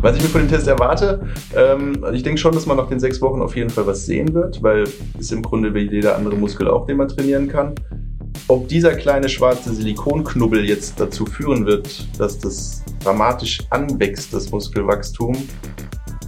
Was 0.00 0.16
ich 0.16 0.22
mir 0.22 0.28
von 0.28 0.42
dem 0.42 0.50
Test 0.50 0.66
erwarte, 0.66 1.26
ähm, 1.54 1.98
also 2.02 2.14
ich 2.14 2.22
denke 2.22 2.38
schon, 2.38 2.52
dass 2.52 2.66
man 2.66 2.76
nach 2.76 2.88
den 2.88 3.00
sechs 3.00 3.20
Wochen 3.22 3.40
auf 3.40 3.56
jeden 3.56 3.70
Fall 3.70 3.86
was 3.86 4.04
sehen 4.04 4.34
wird, 4.34 4.62
weil 4.62 4.84
ist 5.18 5.32
im 5.32 5.42
Grunde 5.42 5.72
wie 5.74 5.90
jeder 5.90 6.16
andere 6.16 6.36
Muskel 6.36 6.68
auch, 6.68 6.86
den 6.86 6.96
man 6.96 7.08
trainieren 7.08 7.48
kann. 7.48 7.74
Ob 8.48 8.68
dieser 8.68 8.94
kleine 8.94 9.28
schwarze 9.28 9.72
Silikonknubbel 9.72 10.64
jetzt 10.64 11.00
dazu 11.00 11.24
führen 11.24 11.64
wird, 11.64 12.06
dass 12.18 12.38
das 12.38 12.84
dramatisch 13.02 13.60
anwächst, 13.70 14.34
das 14.34 14.50
Muskelwachstum, 14.50 15.36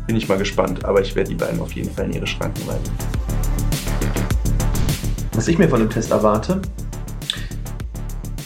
bin 0.06 0.17
ich 0.17 0.29
mal 0.29 0.38
gespannt. 0.38 0.84
Aber 0.84 1.02
ich 1.02 1.14
werde 1.14 1.31
die 1.31 1.34
beiden 1.34 1.61
auf 1.61 1.72
jeden 1.72 1.90
Fall 1.90 2.06
in 2.06 2.14
ihre 2.14 2.26
Schranken 2.26 2.67
weisen. 2.67 2.93
Was 5.34 5.49
ich 5.49 5.58
mir 5.58 5.69
von 5.69 5.81
dem 5.81 5.90
Test 5.90 6.11
erwarte, 6.11 6.62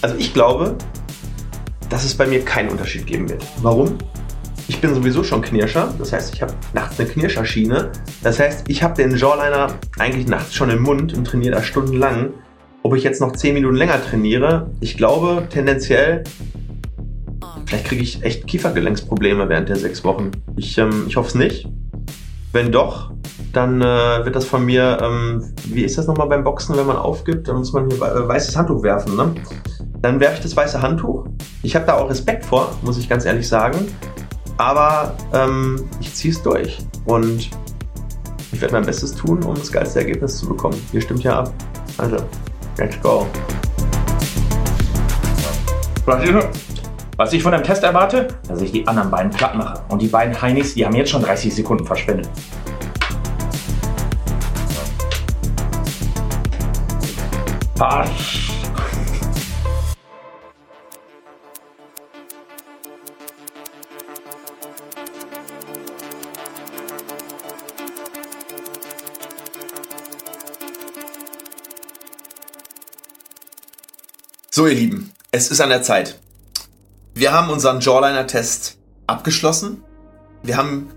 also 0.03 0.17
ich 0.17 0.33
glaube, 0.33 0.77
dass 1.89 2.05
es 2.05 2.15
bei 2.15 2.27
mir 2.27 2.45
keinen 2.45 2.71
Unterschied 2.71 3.07
geben 3.07 3.29
wird. 3.29 3.45
Warum? 3.63 3.99
Ich 4.69 4.81
bin 4.81 4.95
sowieso 4.95 5.25
schon 5.25 5.43
Knirscher, 5.43 5.93
das 5.99 6.13
heißt, 6.13 6.33
ich 6.33 6.43
habe 6.43 6.55
nachts 6.73 7.01
eine 7.01 7.09
Knirscherschiene. 7.09 7.91
Das 8.23 8.39
heißt, 8.39 8.69
ich 8.69 8.83
habe 8.83 8.95
den 8.95 9.17
Jawliner 9.17 9.75
eigentlich 9.99 10.29
nachts 10.29 10.55
schon 10.55 10.71
im 10.71 10.83
Mund 10.83 11.13
und 11.13 11.25
trainiere 11.25 11.57
da 11.57 11.63
stundenlang. 11.63 12.31
Ob 12.83 12.95
ich 12.95 13.03
jetzt 13.03 13.21
noch 13.21 13.33
10 13.33 13.55
Minuten 13.55 13.75
länger 13.75 14.01
trainiere, 14.03 14.71
ich 14.81 14.97
glaube 14.97 15.49
tendenziell, 15.51 16.23
vielleicht 17.67 17.87
kriege 17.87 18.03
ich 18.03 18.23
echt 18.23 18.47
Kiefergelenksprobleme 18.47 19.49
während 19.49 19.69
der 19.69 19.77
sechs 19.77 20.05
Wochen. 20.05 20.31
Ich, 20.57 20.79
ähm, 20.79 21.07
ich 21.09 21.17
hoffe 21.17 21.29
es 21.29 21.35
nicht. 21.35 21.69
Wenn 22.53 22.71
doch, 22.71 23.11
dann 23.53 23.81
äh, 23.81 24.25
wird 24.25 24.37
das 24.37 24.45
von 24.45 24.65
mir, 24.65 24.99
ähm, 25.03 25.53
wie 25.67 25.83
ist 25.83 25.99
das 25.99 26.07
nochmal 26.07 26.29
beim 26.29 26.45
Boxen, 26.45 26.77
wenn 26.77 26.87
man 26.87 26.97
aufgibt? 26.97 27.49
Dann 27.49 27.57
muss 27.57 27.73
man 27.73 27.91
hier 27.91 28.01
äh, 28.01 28.29
weißes 28.29 28.57
Handtuch 28.57 28.83
werfen, 28.83 29.17
ne? 29.17 29.35
Dann 30.03 30.19
werfe 30.19 30.37
ich 30.37 30.41
das 30.41 30.57
weiße 30.57 30.81
Handtuch. 30.81 31.27
Ich 31.63 31.75
habe 31.75 31.85
da 31.85 31.95
auch 31.99 32.09
Respekt 32.09 32.45
vor, 32.47 32.75
muss 32.83 32.97
ich 32.97 33.09
ganz 33.09 33.27
ehrlich 33.27 33.47
sagen. 33.47 33.87
Aber 34.57 35.15
ähm, 35.33 35.89
ich 36.01 36.15
ziehe 36.15 36.33
es 36.33 36.43
durch. 36.43 36.79
Und 37.05 37.51
ich 38.53 38.61
werde 38.61 38.75
mein 38.75 38.85
Bestes 38.85 39.15
tun, 39.15 39.43
um 39.43 39.55
das 39.55 39.71
geilste 39.71 40.01
Ergebnis 40.01 40.39
zu 40.39 40.49
bekommen. 40.49 40.81
Ihr 40.93 41.03
stimmt 41.03 41.23
ja 41.23 41.41
ab. 41.41 41.53
Also, 41.99 42.17
let's 42.79 43.01
go. 43.01 43.27
Was 47.17 47.33
ich 47.35 47.43
von 47.43 47.53
dem 47.53 47.63
Test 47.63 47.83
erwarte, 47.83 48.29
dass 48.49 48.63
ich 48.63 48.73
die 48.73 48.89
anderen 48.89 49.11
beiden 49.11 49.31
platt 49.31 49.55
mache. 49.55 49.83
Und 49.89 50.01
die 50.01 50.09
beiden 50.09 50.41
Heinis, 50.41 50.75
die 50.75 50.85
haben 50.85 50.95
jetzt 50.95 51.11
schon 51.11 51.23
30 51.23 51.55
Sekunden 51.55 51.85
verschwendet. 51.85 52.29
Pass. 57.75 58.40
So, 74.53 74.67
ihr 74.67 74.75
Lieben, 74.75 75.13
es 75.31 75.53
ist 75.53 75.61
an 75.61 75.69
der 75.69 75.85
Zeit. 75.85 76.19
Wir 77.15 77.33
haben 77.33 77.51
unseren 77.51 77.79
Jawliner-Test 77.79 78.79
abgeschlossen. 79.07 79.85
Wir 80.43 80.57
haben 80.57 80.91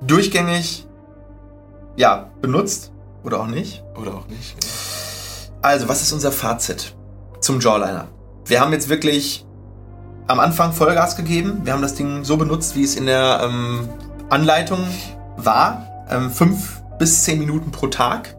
durchgängig, 0.00 0.86
ja, 1.96 2.30
benutzt. 2.40 2.92
Oder 3.24 3.40
auch 3.40 3.48
nicht. 3.48 3.82
Oder 4.00 4.14
auch 4.14 4.28
nicht. 4.28 4.54
Also, 5.60 5.88
was 5.88 6.02
ist 6.02 6.12
unser 6.12 6.30
Fazit 6.30 6.94
zum 7.40 7.58
Jawliner? 7.58 8.06
Wir 8.44 8.60
haben 8.60 8.72
jetzt 8.72 8.88
wirklich 8.88 9.44
am 10.28 10.38
Anfang 10.38 10.72
Vollgas 10.72 11.16
gegeben. 11.16 11.62
Wir 11.64 11.72
haben 11.72 11.82
das 11.82 11.96
Ding 11.96 12.22
so 12.22 12.36
benutzt, 12.36 12.76
wie 12.76 12.84
es 12.84 12.94
in 12.94 13.06
der 13.06 13.40
ähm, 13.42 13.88
Anleitung 14.28 14.86
war. 15.36 16.06
Ähm, 16.08 16.30
fünf 16.30 16.80
bis 17.00 17.24
zehn 17.24 17.40
Minuten 17.40 17.72
pro 17.72 17.88
Tag. 17.88 18.36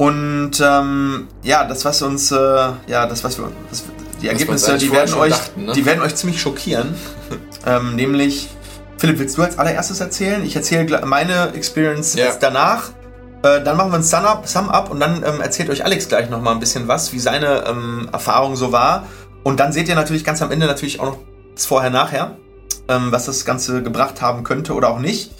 Und 0.00 0.52
ähm, 0.64 1.28
ja, 1.42 1.64
das, 1.64 1.84
was 1.84 2.00
uns, 2.00 2.32
äh, 2.32 2.36
ja, 2.86 3.04
das, 3.04 3.22
was 3.22 3.36
wir, 3.36 3.52
das, 3.68 3.84
die 4.22 4.28
Ergebnisse, 4.28 4.78
die 4.78 4.90
werden, 4.90 5.12
euch, 5.12 5.34
dachten, 5.34 5.66
ne? 5.66 5.72
die 5.74 5.84
werden 5.84 6.00
euch 6.00 6.14
ziemlich 6.14 6.40
schockieren. 6.40 6.94
ähm, 7.66 7.96
nämlich, 7.96 8.48
Philipp, 8.96 9.18
willst 9.18 9.36
du 9.36 9.42
als 9.42 9.58
allererstes 9.58 10.00
erzählen? 10.00 10.42
Ich 10.42 10.56
erzähle 10.56 11.04
meine 11.04 11.52
Experience 11.52 12.14
Ja. 12.14 12.24
jetzt 12.24 12.42
danach. 12.42 12.92
Äh, 13.42 13.62
dann 13.62 13.76
machen 13.76 13.92
wir 13.92 13.98
ein 13.98 14.02
Sum-Up 14.02 14.48
Sum 14.48 14.70
up 14.70 14.90
und 14.90 15.00
dann 15.00 15.22
ähm, 15.22 15.42
erzählt 15.42 15.68
euch 15.68 15.84
Alex 15.84 16.08
gleich 16.08 16.30
noch 16.30 16.40
mal 16.40 16.52
ein 16.52 16.60
bisschen 16.60 16.88
was, 16.88 17.12
wie 17.12 17.18
seine 17.18 17.66
ähm, 17.66 18.08
Erfahrung 18.10 18.56
so 18.56 18.72
war. 18.72 19.06
Und 19.44 19.60
dann 19.60 19.70
seht 19.70 19.86
ihr 19.86 19.96
natürlich 19.96 20.24
ganz 20.24 20.40
am 20.40 20.50
Ende 20.50 20.66
natürlich 20.66 20.98
auch 21.00 21.04
noch 21.04 21.18
das 21.54 21.66
Vorher-Nachher, 21.66 22.38
ähm, 22.88 23.12
was 23.12 23.26
das 23.26 23.44
Ganze 23.44 23.82
gebracht 23.82 24.22
haben 24.22 24.44
könnte 24.44 24.72
oder 24.72 24.88
auch 24.88 24.98
nicht. 24.98 25.32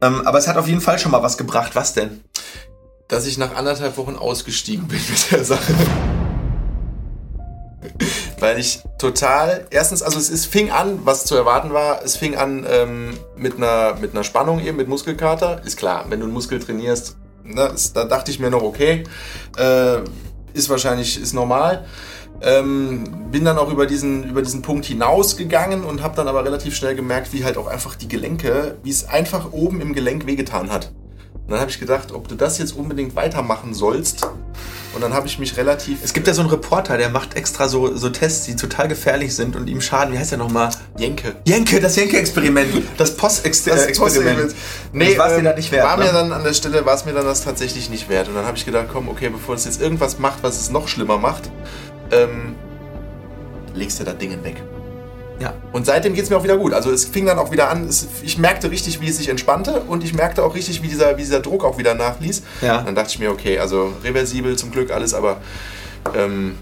Ähm, 0.00 0.26
aber 0.26 0.38
es 0.38 0.48
hat 0.48 0.56
auf 0.56 0.66
jeden 0.66 0.80
Fall 0.80 0.98
schon 0.98 1.12
mal 1.12 1.22
was 1.22 1.38
gebracht. 1.38 1.76
Was 1.76 1.94
denn? 1.94 2.24
Dass 3.08 3.26
ich 3.26 3.38
nach 3.38 3.54
anderthalb 3.54 3.96
Wochen 3.96 4.16
ausgestiegen 4.16 4.88
bin 4.88 5.00
mit 5.08 5.30
der 5.30 5.44
Sache. 5.44 5.74
Weil 8.40 8.58
ich 8.58 8.80
total, 8.98 9.66
erstens, 9.70 10.02
also 10.02 10.18
es, 10.18 10.30
es 10.30 10.46
fing 10.46 10.70
an, 10.70 11.00
was 11.04 11.24
zu 11.24 11.34
erwarten 11.34 11.72
war, 11.72 12.02
es 12.02 12.16
fing 12.16 12.36
an 12.36 12.66
ähm, 12.68 13.10
mit, 13.36 13.56
einer, 13.56 13.96
mit 14.00 14.12
einer 14.12 14.24
Spannung 14.24 14.60
eben, 14.60 14.76
mit 14.76 14.88
Muskelkater. 14.88 15.62
Ist 15.64 15.76
klar, 15.76 16.06
wenn 16.08 16.20
du 16.20 16.26
einen 16.26 16.34
Muskel 16.34 16.58
trainierst, 16.58 17.16
ne, 17.44 17.70
ist, 17.74 17.96
da 17.96 18.04
dachte 18.04 18.30
ich 18.30 18.40
mir 18.40 18.50
noch, 18.50 18.62
okay, 18.62 19.04
äh, 19.56 19.98
ist 20.52 20.68
wahrscheinlich, 20.68 21.20
ist 21.20 21.32
normal. 21.32 21.84
Ähm, 22.42 23.30
bin 23.30 23.44
dann 23.44 23.58
auch 23.58 23.70
über 23.70 23.86
diesen, 23.86 24.28
über 24.28 24.42
diesen 24.42 24.62
Punkt 24.62 24.84
hinausgegangen 24.84 25.84
und 25.84 26.02
habe 26.02 26.16
dann 26.16 26.28
aber 26.28 26.44
relativ 26.44 26.74
schnell 26.74 26.94
gemerkt, 26.94 27.32
wie 27.32 27.44
halt 27.44 27.56
auch 27.56 27.66
einfach 27.66 27.94
die 27.94 28.08
Gelenke, 28.08 28.76
wie 28.82 28.90
es 28.90 29.08
einfach 29.08 29.52
oben 29.52 29.80
im 29.80 29.94
Gelenk 29.94 30.26
wehgetan 30.26 30.70
hat. 30.70 30.92
Und 31.46 31.50
dann 31.50 31.60
habe 31.60 31.70
ich 31.70 31.78
gedacht, 31.78 32.12
ob 32.12 32.26
du 32.28 32.36
das 32.36 32.58
jetzt 32.58 32.74
unbedingt 32.74 33.16
weitermachen 33.16 33.74
sollst, 33.74 34.26
Und 34.94 35.00
dann 35.02 35.12
habe 35.12 35.26
ich 35.26 35.38
mich 35.40 35.56
relativ. 35.56 35.98
Es 36.04 36.12
gibt 36.12 36.28
ja 36.28 36.34
so 36.34 36.40
einen 36.40 36.50
Reporter, 36.50 36.96
der 36.96 37.08
macht 37.10 37.34
extra 37.34 37.68
so, 37.68 37.96
so 37.96 38.10
Tests, 38.10 38.46
die 38.46 38.54
total 38.54 38.86
gefährlich 38.86 39.34
sind 39.34 39.56
und 39.56 39.66
ihm 39.66 39.80
schaden. 39.80 40.14
Wie 40.14 40.18
heißt 40.18 40.30
der 40.30 40.38
nochmal? 40.38 40.70
Jenke. 40.96 41.34
Jenke, 41.44 41.80
das 41.80 41.96
Jenke-Experiment. 41.96 42.70
Das 42.96 43.16
Post-Experiment. 43.16 43.98
Post-Experiment. 43.98 44.54
Nee, 44.92 45.08
das 45.08 45.18
war's 45.18 45.32
dir 45.32 45.38
ähm, 45.38 45.44
dann 45.44 45.56
nicht 45.56 45.72
wert, 45.72 45.84
War 45.84 45.96
ne? 45.96 46.04
mir 46.04 46.12
dann 46.12 46.32
an 46.32 46.44
der 46.44 46.54
Stelle, 46.54 46.86
war 46.86 46.94
es 46.94 47.04
mir 47.04 47.12
dann 47.12 47.24
das 47.24 47.42
tatsächlich 47.42 47.90
nicht 47.90 48.08
wert. 48.08 48.28
Und 48.28 48.36
dann 48.36 48.46
habe 48.46 48.56
ich 48.56 48.64
gedacht, 48.64 48.86
komm, 48.92 49.08
okay, 49.08 49.28
bevor 49.28 49.56
es 49.56 49.64
jetzt 49.64 49.82
irgendwas 49.82 50.20
macht, 50.20 50.42
was 50.42 50.60
es 50.60 50.70
noch 50.70 50.86
schlimmer 50.86 51.18
macht, 51.18 51.50
ähm, 52.12 52.54
legst 53.74 53.98
du 53.98 54.04
das 54.04 54.16
Ding 54.16 54.30
weg. 54.44 54.62
Ja. 55.44 55.52
Und 55.72 55.84
seitdem 55.84 56.14
geht 56.14 56.24
es 56.24 56.30
mir 56.30 56.36
auch 56.36 56.44
wieder 56.44 56.56
gut. 56.56 56.72
Also 56.72 56.90
es 56.90 57.04
fing 57.04 57.26
dann 57.26 57.38
auch 57.38 57.52
wieder 57.52 57.68
an, 57.68 57.86
es, 57.86 58.08
ich 58.22 58.38
merkte 58.38 58.70
richtig, 58.70 59.00
wie 59.02 59.08
es 59.08 59.18
sich 59.18 59.28
entspannte 59.28 59.82
und 59.86 60.02
ich 60.02 60.14
merkte 60.14 60.42
auch 60.42 60.54
richtig, 60.54 60.82
wie 60.82 60.88
dieser, 60.88 61.16
wie 61.18 61.22
dieser 61.22 61.40
Druck 61.40 61.64
auch 61.64 61.76
wieder 61.76 61.94
nachließ. 61.94 62.42
Ja. 62.62 62.82
Dann 62.82 62.94
dachte 62.94 63.10
ich 63.10 63.18
mir, 63.18 63.30
okay, 63.30 63.58
also 63.58 63.92
reversibel 64.02 64.56
zum 64.56 64.70
Glück 64.70 64.90
alles, 64.90 65.12
aber 65.12 65.36
ähm, 66.16 66.54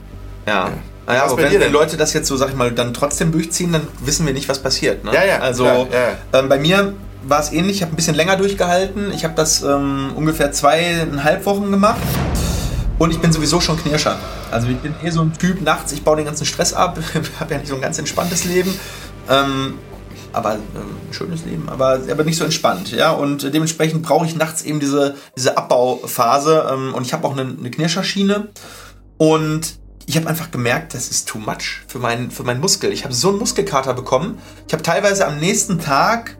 Ja. 0.46 0.70
Naja, 1.06 1.24
Was 1.24 1.32
aber 1.32 1.42
wenn 1.42 1.60
die? 1.60 1.66
Leute 1.66 1.96
das 1.96 2.12
jetzt 2.12 2.28
so, 2.28 2.36
sag 2.36 2.50
ich 2.50 2.54
mal, 2.54 2.70
dann 2.72 2.94
trotzdem 2.94 3.32
durchziehen, 3.32 3.72
dann 3.72 3.86
wissen 4.00 4.24
wir 4.26 4.32
nicht, 4.32 4.48
was 4.48 4.60
passiert. 4.60 5.04
Ne? 5.04 5.12
Ja, 5.12 5.24
ja, 5.24 5.38
Also 5.38 5.64
klar, 5.64 5.86
ja. 6.32 6.38
Ähm, 6.38 6.48
bei 6.48 6.58
mir 6.58 6.94
war 7.24 7.40
es 7.40 7.52
ähnlich. 7.52 7.76
Ich 7.76 7.82
habe 7.82 7.92
ein 7.92 7.96
bisschen 7.96 8.14
länger 8.14 8.36
durchgehalten. 8.36 9.12
Ich 9.12 9.24
habe 9.24 9.34
das 9.34 9.62
ähm, 9.62 10.12
ungefähr 10.14 10.52
zweieinhalb 10.52 11.44
Wochen 11.46 11.70
gemacht. 11.70 12.00
Und 12.98 13.10
ich 13.10 13.18
bin 13.20 13.32
sowieso 13.32 13.60
schon 13.60 13.76
Knirscher. 13.80 14.18
Also 14.52 14.68
ich 14.68 14.78
bin 14.78 14.94
eh 15.02 15.10
so 15.10 15.22
ein 15.22 15.32
Typ, 15.32 15.60
nachts, 15.62 15.92
ich 15.92 16.04
baue 16.04 16.16
den 16.16 16.26
ganzen 16.26 16.46
Stress 16.46 16.72
ab. 16.72 16.98
habe 17.40 17.52
ja 17.52 17.58
nicht 17.58 17.68
so 17.68 17.74
ein 17.74 17.80
ganz 17.80 17.98
entspanntes 17.98 18.44
Leben. 18.44 18.72
Ähm, 19.28 19.78
aber 20.32 20.54
ähm, 20.54 20.60
ein 21.08 21.12
schönes 21.12 21.44
Leben, 21.44 21.68
aber, 21.68 22.00
aber 22.10 22.24
nicht 22.24 22.38
so 22.38 22.44
entspannt, 22.44 22.90
ja. 22.92 23.10
Und 23.10 23.52
dementsprechend 23.52 24.02
brauche 24.02 24.26
ich 24.26 24.34
nachts 24.34 24.62
eben 24.62 24.80
diese, 24.80 25.14
diese 25.36 25.56
Abbauphase. 25.56 26.68
Ähm, 26.72 26.94
und 26.94 27.06
ich 27.06 27.12
habe 27.12 27.26
auch 27.26 27.32
eine, 27.32 27.42
eine 27.42 27.70
Knirscherschiene. 27.70 28.48
Und 29.18 29.78
ich 30.06 30.16
habe 30.16 30.26
einfach 30.28 30.50
gemerkt, 30.50 30.94
das 30.94 31.08
ist 31.08 31.28
too 31.28 31.38
much 31.38 31.82
für 31.86 31.98
meinen 31.98 32.30
für 32.30 32.42
meinen 32.42 32.60
Muskel. 32.60 32.92
Ich 32.92 33.04
habe 33.04 33.14
so 33.14 33.28
einen 33.28 33.38
Muskelkater 33.38 33.94
bekommen. 33.94 34.38
Ich 34.66 34.72
habe 34.72 34.82
teilweise 34.82 35.26
am 35.26 35.38
nächsten 35.38 35.78
Tag 35.78 36.38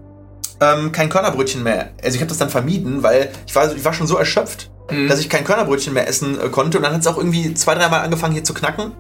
ähm, 0.61 0.93
kein 0.93 1.09
Körnerbrötchen 1.09 1.63
mehr. 1.63 1.91
Also 2.03 2.17
ich 2.17 2.21
habe 2.21 2.29
das 2.29 2.39
dann 2.39 2.51
vermieden, 2.51 3.03
weil 3.03 3.31
ich 3.47 3.55
war, 3.55 3.73
ich 3.75 3.85
war 3.85 3.93
schon 3.93 4.07
so 4.07 4.17
erschöpft, 4.17 4.71
dass 5.09 5.21
ich 5.21 5.29
kein 5.29 5.45
Körnerbrötchen 5.45 5.95
mehr 5.95 6.09
essen 6.09 6.41
äh, 6.41 6.49
konnte. 6.49 6.79
Und 6.79 6.85
dann 6.85 6.93
hat 6.93 7.01
es 7.01 7.07
auch 7.07 7.17
irgendwie 7.17 7.55
zwei, 7.55 7.75
dreimal 7.75 8.01
angefangen 8.01 8.33
hier 8.33 8.45
zu 8.45 8.55
knacken. 8.55 8.93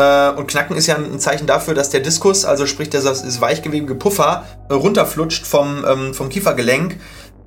Äh, 0.00 0.30
und 0.30 0.48
Knacken 0.48 0.76
ist 0.76 0.86
ja 0.86 0.96
ein 0.96 1.18
Zeichen 1.18 1.46
dafür, 1.46 1.74
dass 1.74 1.90
der 1.90 2.00
Diskus, 2.00 2.44
also 2.44 2.66
sprich 2.66 2.90
das, 2.90 3.04
das 3.04 3.40
weichgewebige 3.40 3.94
Puffer, 3.94 4.44
äh, 4.68 4.74
runterflutscht 4.74 5.46
vom, 5.46 5.84
ähm, 5.86 6.14
vom 6.14 6.28
Kiefergelenk. 6.28 6.96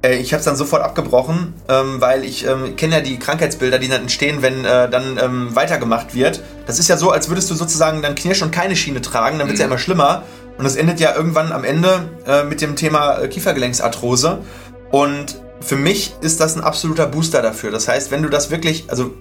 Äh, 0.03 0.17
ich 0.17 0.33
habe 0.33 0.39
es 0.39 0.45
dann 0.45 0.55
sofort 0.55 0.83
abgebrochen, 0.83 1.53
ähm, 1.67 1.99
weil 1.99 2.23
ich 2.23 2.45
ähm, 2.45 2.75
kenne 2.75 2.95
ja 2.95 3.01
die 3.01 3.17
Krankheitsbilder, 3.17 3.79
die 3.79 3.87
dann 3.87 4.01
entstehen, 4.01 4.41
wenn 4.41 4.65
äh, 4.65 4.89
dann 4.89 5.17
ähm, 5.21 5.55
weitergemacht 5.55 6.13
wird. 6.13 6.43
Das 6.67 6.77
ist 6.77 6.89
ja 6.89 6.97
so, 6.97 7.11
als 7.11 7.29
würdest 7.29 7.49
du 7.49 7.55
sozusagen 7.55 8.01
dann 8.01 8.13
Knirsch 8.13 8.41
und 8.43 8.51
keine 8.51 8.75
Schiene 8.75 9.01
tragen, 9.01 9.39
dann 9.39 9.47
wird 9.47 9.55
es 9.55 9.59
ja 9.59 9.65
immer 9.65 9.79
schlimmer. 9.79 10.23
Und 10.57 10.65
das 10.65 10.75
endet 10.75 10.99
ja 10.99 11.15
irgendwann 11.15 11.51
am 11.51 11.63
Ende 11.63 12.09
äh, 12.27 12.43
mit 12.43 12.61
dem 12.61 12.75
Thema 12.75 13.17
äh, 13.17 13.27
Kiefergelenksarthrose. 13.27 14.39
Und 14.91 15.41
für 15.63 15.75
mich 15.75 16.13
ist 16.21 16.39
das 16.39 16.55
ein 16.55 16.61
absoluter 16.61 17.07
Booster 17.07 17.41
dafür. 17.41 17.71
Das 17.71 17.87
heißt, 17.87 18.11
wenn 18.11 18.21
du 18.21 18.29
das 18.29 18.51
wirklich, 18.51 18.85
also 18.89 19.13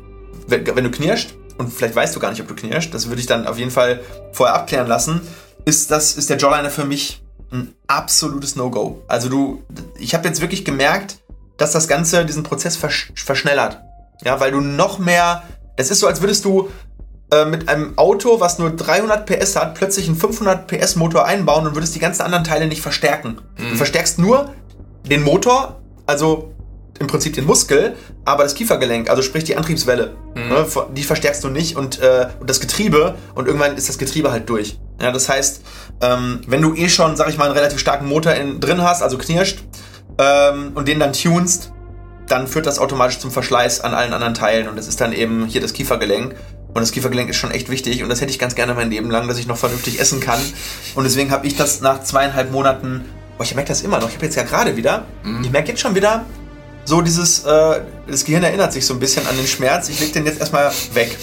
wenn, 0.46 0.66
wenn 0.66 0.84
du 0.84 0.90
knirscht, 0.90 1.34
und 1.58 1.72
vielleicht 1.72 1.94
weißt 1.94 2.16
du 2.16 2.20
gar 2.20 2.30
nicht, 2.30 2.40
ob 2.40 2.49
du 2.49 2.54
knirscht, 2.54 2.92
das 2.94 3.08
würde 3.08 3.20
ich 3.20 3.26
dann 3.26 3.46
auf 3.46 3.58
jeden 3.58 3.70
Fall 3.70 4.00
vorher 4.32 4.56
abklären 4.56 4.88
lassen, 4.88 5.20
ist, 5.64 5.90
das, 5.90 6.16
ist 6.16 6.30
der 6.30 6.38
Jawliner 6.38 6.70
für 6.70 6.84
mich 6.84 7.22
ein 7.52 7.75
absolutes 7.87 8.56
No-Go. 8.56 9.02
Also 9.06 9.28
du, 9.28 9.62
ich 9.99 10.14
habe 10.14 10.26
jetzt 10.26 10.40
wirklich 10.40 10.64
gemerkt, 10.64 11.18
dass 11.58 11.72
das 11.72 11.87
Ganze 11.87 12.25
diesen 12.25 12.42
Prozess 12.42 12.76
versch 12.76 13.12
verschnellert. 13.14 13.80
Ja, 14.25 14.40
weil 14.40 14.50
du 14.50 14.61
noch 14.61 14.99
mehr, 14.99 15.42
das 15.76 15.90
ist 15.90 16.00
so, 16.00 16.06
als 16.06 16.20
würdest 16.20 16.44
du 16.44 16.70
äh, 17.30 17.44
mit 17.44 17.68
einem 17.68 17.96
Auto, 17.99 18.40
was 18.40 18.58
nur 18.58 18.70
300 18.70 19.26
PS 19.26 19.56
hat, 19.56 19.75
plötzlich 19.75 20.06
einen 20.08 20.16
500 20.16 20.66
PS 20.66 20.96
Motor 20.96 21.26
einbauen 21.26 21.66
und 21.66 21.75
würdest 21.75 21.94
die 21.94 22.00
ganzen 22.00 22.22
anderen 22.22 22.44
Teile 22.44 22.66
nicht 22.66 22.82
verstärken. 22.82 23.38
Du 23.56 23.76
verstärkst 23.76 24.18
nur 24.18 24.54
den 25.04 25.22
Motor, 25.22 25.81
also 26.12 26.52
im 27.00 27.07
Prinzip 27.07 27.33
den 27.33 27.47
Muskel, 27.47 27.97
aber 28.25 28.45
das 28.45 28.54
Kiefergelenk, 28.54 29.09
also 29.09 29.23
sprich 29.23 29.45
die 29.45 29.57
Antriebswelle, 29.57 30.14
ne, 30.35 30.66
die 30.95 31.02
verstärkst 31.02 31.42
du 31.42 31.49
nicht 31.49 31.75
und, 31.75 32.00
äh, 32.00 32.28
und 32.38 32.49
das 32.49 32.61
Getriebe 32.61 33.16
und 33.35 33.47
irgendwann 33.47 33.76
ist 33.76 33.88
das 33.88 33.99
Getriebe 33.99 34.31
halt 34.31 34.49
durch. 34.49 34.78
Ja, 35.00 35.11
das 35.11 35.28
heißt, 35.28 35.62
ähm, 36.02 36.42
wenn 36.47 36.61
du 36.61 36.75
eh 36.75 36.88
schon, 36.88 37.16
sag 37.16 37.28
ich 37.28 37.38
mal, 37.38 37.47
einen 37.47 37.54
relativ 37.54 37.78
starken 37.81 38.07
Motor 38.07 38.35
in, 38.35 38.61
drin 38.61 38.83
hast, 38.83 39.02
also 39.02 39.16
knirscht 39.16 39.61
ähm, 40.19 40.73
und 40.75 40.87
den 40.87 41.00
dann 41.00 41.14
tunst, 41.14 41.73
dann 42.28 42.47
führt 42.47 42.66
das 42.66 42.78
automatisch 42.78 43.19
zum 43.19 43.31
Verschleiß 43.31 43.81
an 43.81 43.95
allen 43.95 44.12
anderen 44.12 44.35
Teilen 44.35 44.69
und 44.69 44.76
das 44.76 44.87
ist 44.87 45.00
dann 45.00 45.12
eben 45.12 45.47
hier 45.47 45.61
das 45.61 45.73
Kiefergelenk. 45.73 46.37
Und 46.69 46.81
das 46.81 46.92
Kiefergelenk 46.92 47.28
ist 47.28 47.37
schon 47.37 47.50
echt 47.50 47.69
wichtig 47.69 48.02
und 48.02 48.09
das 48.11 48.21
hätte 48.21 48.31
ich 48.31 48.38
ganz 48.38 48.54
gerne 48.54 48.75
mein 48.75 48.90
Leben 48.90 49.11
lang, 49.11 49.28
dass 49.28 49.38
ich 49.38 49.47
noch 49.47 49.59
vernünftig 49.59 49.99
essen 49.99 50.21
kann. 50.21 50.40
Und 50.95 51.04
deswegen 51.04 51.31
habe 51.31 51.47
ich 51.47 51.57
das 51.57 51.81
nach 51.81 52.02
zweieinhalb 52.02 52.50
Monaten, 52.50 53.04
boah, 53.42 53.44
ich 53.44 53.54
merke 53.56 53.68
das 53.68 53.82
immer 53.82 53.99
noch, 53.99 54.08
ich 54.08 54.14
habe 54.14 54.25
jetzt 54.25 54.37
ja 54.37 54.44
gerade 54.44 54.76
wieder, 54.76 55.04
ich 55.42 55.50
merke 55.50 55.68
jetzt 55.68 55.80
schon 55.80 55.94
wieder, 55.96 56.25
so 56.84 57.00
dieses, 57.00 57.44
äh, 57.44 57.80
das 58.06 58.25
Gehirn 58.25 58.44
erinnert 58.44 58.72
sich 58.72 58.87
so 58.87 58.94
ein 58.94 59.00
bisschen 59.00 59.26
an 59.26 59.37
den 59.37 59.46
Schmerz, 59.46 59.88
ich 59.88 59.99
leg 59.99 60.12
den 60.12 60.25
jetzt 60.26 60.38
erstmal 60.38 60.70
weg. 60.94 61.16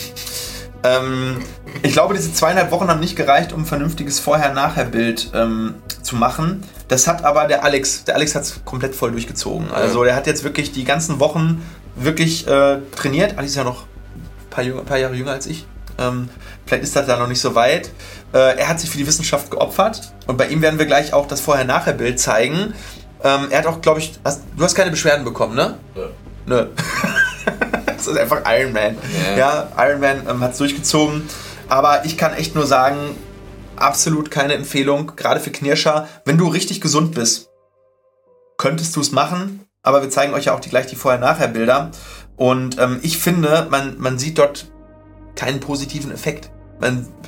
Ähm, 0.84 1.38
ich 1.82 1.94
glaube, 1.94 2.14
diese 2.14 2.34
zweieinhalb 2.34 2.72
Wochen 2.72 2.88
haben 2.88 3.00
nicht 3.00 3.16
gereicht, 3.16 3.54
um 3.54 3.62
ein 3.62 3.66
vernünftiges 3.66 4.20
Vorher-Nachher-Bild 4.20 5.32
ähm, 5.34 5.76
zu 6.02 6.16
machen. 6.16 6.64
Das 6.88 7.08
hat 7.08 7.24
aber 7.24 7.48
der 7.48 7.64
Alex, 7.64 8.04
der 8.06 8.16
Alex 8.16 8.36
hat 8.36 8.44
es 8.44 8.62
komplett 8.66 8.96
voll 8.96 9.12
durchgezogen. 9.12 9.72
Also 9.72 10.04
der 10.04 10.16
hat 10.16 10.28
jetzt 10.28 10.44
wirklich 10.44 10.72
die 10.72 10.86
ganzen 10.86 11.20
Wochen 11.20 11.62
wirklich 11.96 12.48
äh, 12.48 12.80
trainiert. 12.96 13.38
Alex 13.38 13.52
ist 13.52 13.58
ja 13.58 13.64
noch 13.64 13.84
ein 13.84 14.50
paar, 14.50 14.64
paar 14.84 14.98
Jahre 14.98 15.16
jünger 15.16 15.32
als 15.32 15.48
ich. 15.48 15.66
Ähm, 16.00 16.30
vielleicht 16.66 16.84
ist 16.84 16.96
das 16.96 17.06
da 17.06 17.18
noch 17.18 17.28
nicht 17.28 17.42
so 17.42 17.56
weit. 17.56 17.92
Äh, 18.34 18.58
er 18.58 18.68
hat 18.68 18.80
sich 18.80 18.90
für 18.90 18.98
die 18.98 19.08
Wissenschaft 19.08 19.52
geopfert 19.52 20.14
und 20.28 20.38
bei 20.38 20.48
ihm 20.48 20.62
werden 20.62 20.80
wir 20.80 20.86
gleich 20.86 21.14
auch 21.14 21.28
das 21.28 21.42
Vorher-Nachher-Bild 21.42 22.20
zeigen. 22.20 22.74
Ähm, 23.24 23.48
er 23.50 23.60
hat 23.60 23.66
auch, 23.68 23.82
glaube 23.82 24.00
ich, 24.00 24.14
hast, 24.24 24.44
du 24.56 24.64
hast 24.64 24.76
keine 24.76 24.92
Beschwerden 24.92 25.26
bekommen, 25.26 25.56
ne? 25.56 25.78
Nö. 26.46 26.68
das 27.86 28.08
ist 28.08 28.18
einfach 28.18 28.42
Iron 28.48 28.74
Man. 28.74 28.98
Ja, 29.38 29.70
Iron 29.78 30.00
Man 30.00 30.28
ähm, 30.28 30.40
hat 30.42 30.54
es 30.54 30.58
durchgezogen. 30.58 31.28
Aber 31.68 32.06
ich 32.06 32.18
kann 32.18 32.34
echt 32.34 32.56
nur 32.56 32.66
sagen, 32.66 32.98
absolut 33.76 34.32
keine 34.32 34.54
Empfehlung, 34.54 35.16
gerade 35.16 35.40
für 35.40 35.52
Knirscher. 35.52 36.08
Wenn 36.26 36.38
du 36.38 36.48
richtig 36.48 36.82
gesund 36.82 37.14
bist, 37.14 37.50
könntest 38.58 38.96
du 38.96 39.02
es 39.02 39.12
machen. 39.12 39.66
Aber 39.84 40.02
wir 40.02 40.10
zeigen 40.10 40.34
euch 40.34 40.46
ja 40.46 40.54
auch 40.54 40.60
die, 40.60 40.70
gleich 40.70 40.88
die 40.88 40.96
Vorher-Nachher-Bilder. 40.96 41.92
Und 42.36 42.80
ähm, 42.80 43.00
ich 43.02 43.18
finde, 43.18 43.68
man, 43.70 44.00
man 44.00 44.18
sieht 44.18 44.38
dort 44.38 44.72
keinen 45.40 45.60
positiven 45.60 46.12
Effekt. 46.12 46.52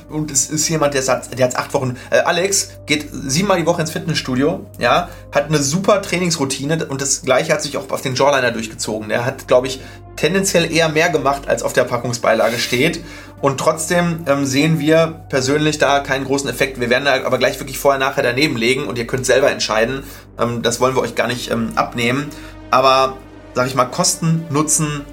Und 0.08 0.30
es 0.30 0.50
ist 0.50 0.68
jemand, 0.68 0.94
der 0.94 1.06
hat, 1.06 1.38
der 1.38 1.46
hat 1.46 1.56
acht 1.56 1.74
Wochen. 1.74 1.96
Äh, 2.10 2.20
Alex 2.20 2.70
geht 2.86 3.08
siebenmal 3.12 3.58
die 3.58 3.66
Woche 3.66 3.82
ins 3.82 3.90
Fitnessstudio, 3.90 4.66
ja, 4.78 5.08
hat 5.30 5.46
eine 5.46 5.58
super 5.58 6.00
Trainingsroutine 6.00 6.86
und 6.86 7.02
das 7.02 7.22
gleiche 7.22 7.52
hat 7.52 7.62
sich 7.62 7.76
auch 7.76 7.90
auf 7.90 8.00
den 8.00 8.14
Jawliner 8.14 8.50
durchgezogen. 8.50 9.08
Der 9.08 9.24
hat, 9.26 9.48
glaube 9.48 9.66
ich, 9.66 9.80
tendenziell 10.16 10.70
eher 10.72 10.88
mehr 10.88 11.10
gemacht, 11.10 11.48
als 11.48 11.62
auf 11.62 11.72
der 11.72 11.84
Packungsbeilage 11.84 12.58
steht. 12.58 13.02
Und 13.40 13.58
trotzdem 13.58 14.24
ähm, 14.26 14.44
sehen 14.44 14.78
wir 14.78 15.24
persönlich 15.28 15.78
da 15.78 16.00
keinen 16.00 16.24
großen 16.24 16.48
Effekt. 16.48 16.78
Wir 16.78 16.90
werden 16.90 17.04
da 17.04 17.24
aber 17.24 17.38
gleich 17.38 17.58
wirklich 17.58 17.78
vorher 17.78 17.98
nachher 17.98 18.22
daneben 18.22 18.56
legen 18.56 18.84
und 18.84 18.98
ihr 18.98 19.06
könnt 19.06 19.26
selber 19.26 19.50
entscheiden. 19.50 20.04
Ähm, 20.38 20.62
das 20.62 20.80
wollen 20.80 20.94
wir 20.94 21.02
euch 21.02 21.14
gar 21.14 21.26
nicht 21.26 21.50
ähm, 21.50 21.72
abnehmen. 21.74 22.30
Aber, 22.70 23.16
sag 23.54 23.66
ich 23.66 23.74
mal, 23.74 23.86
Kosten, 23.86 24.44
Nutzen, 24.50 25.04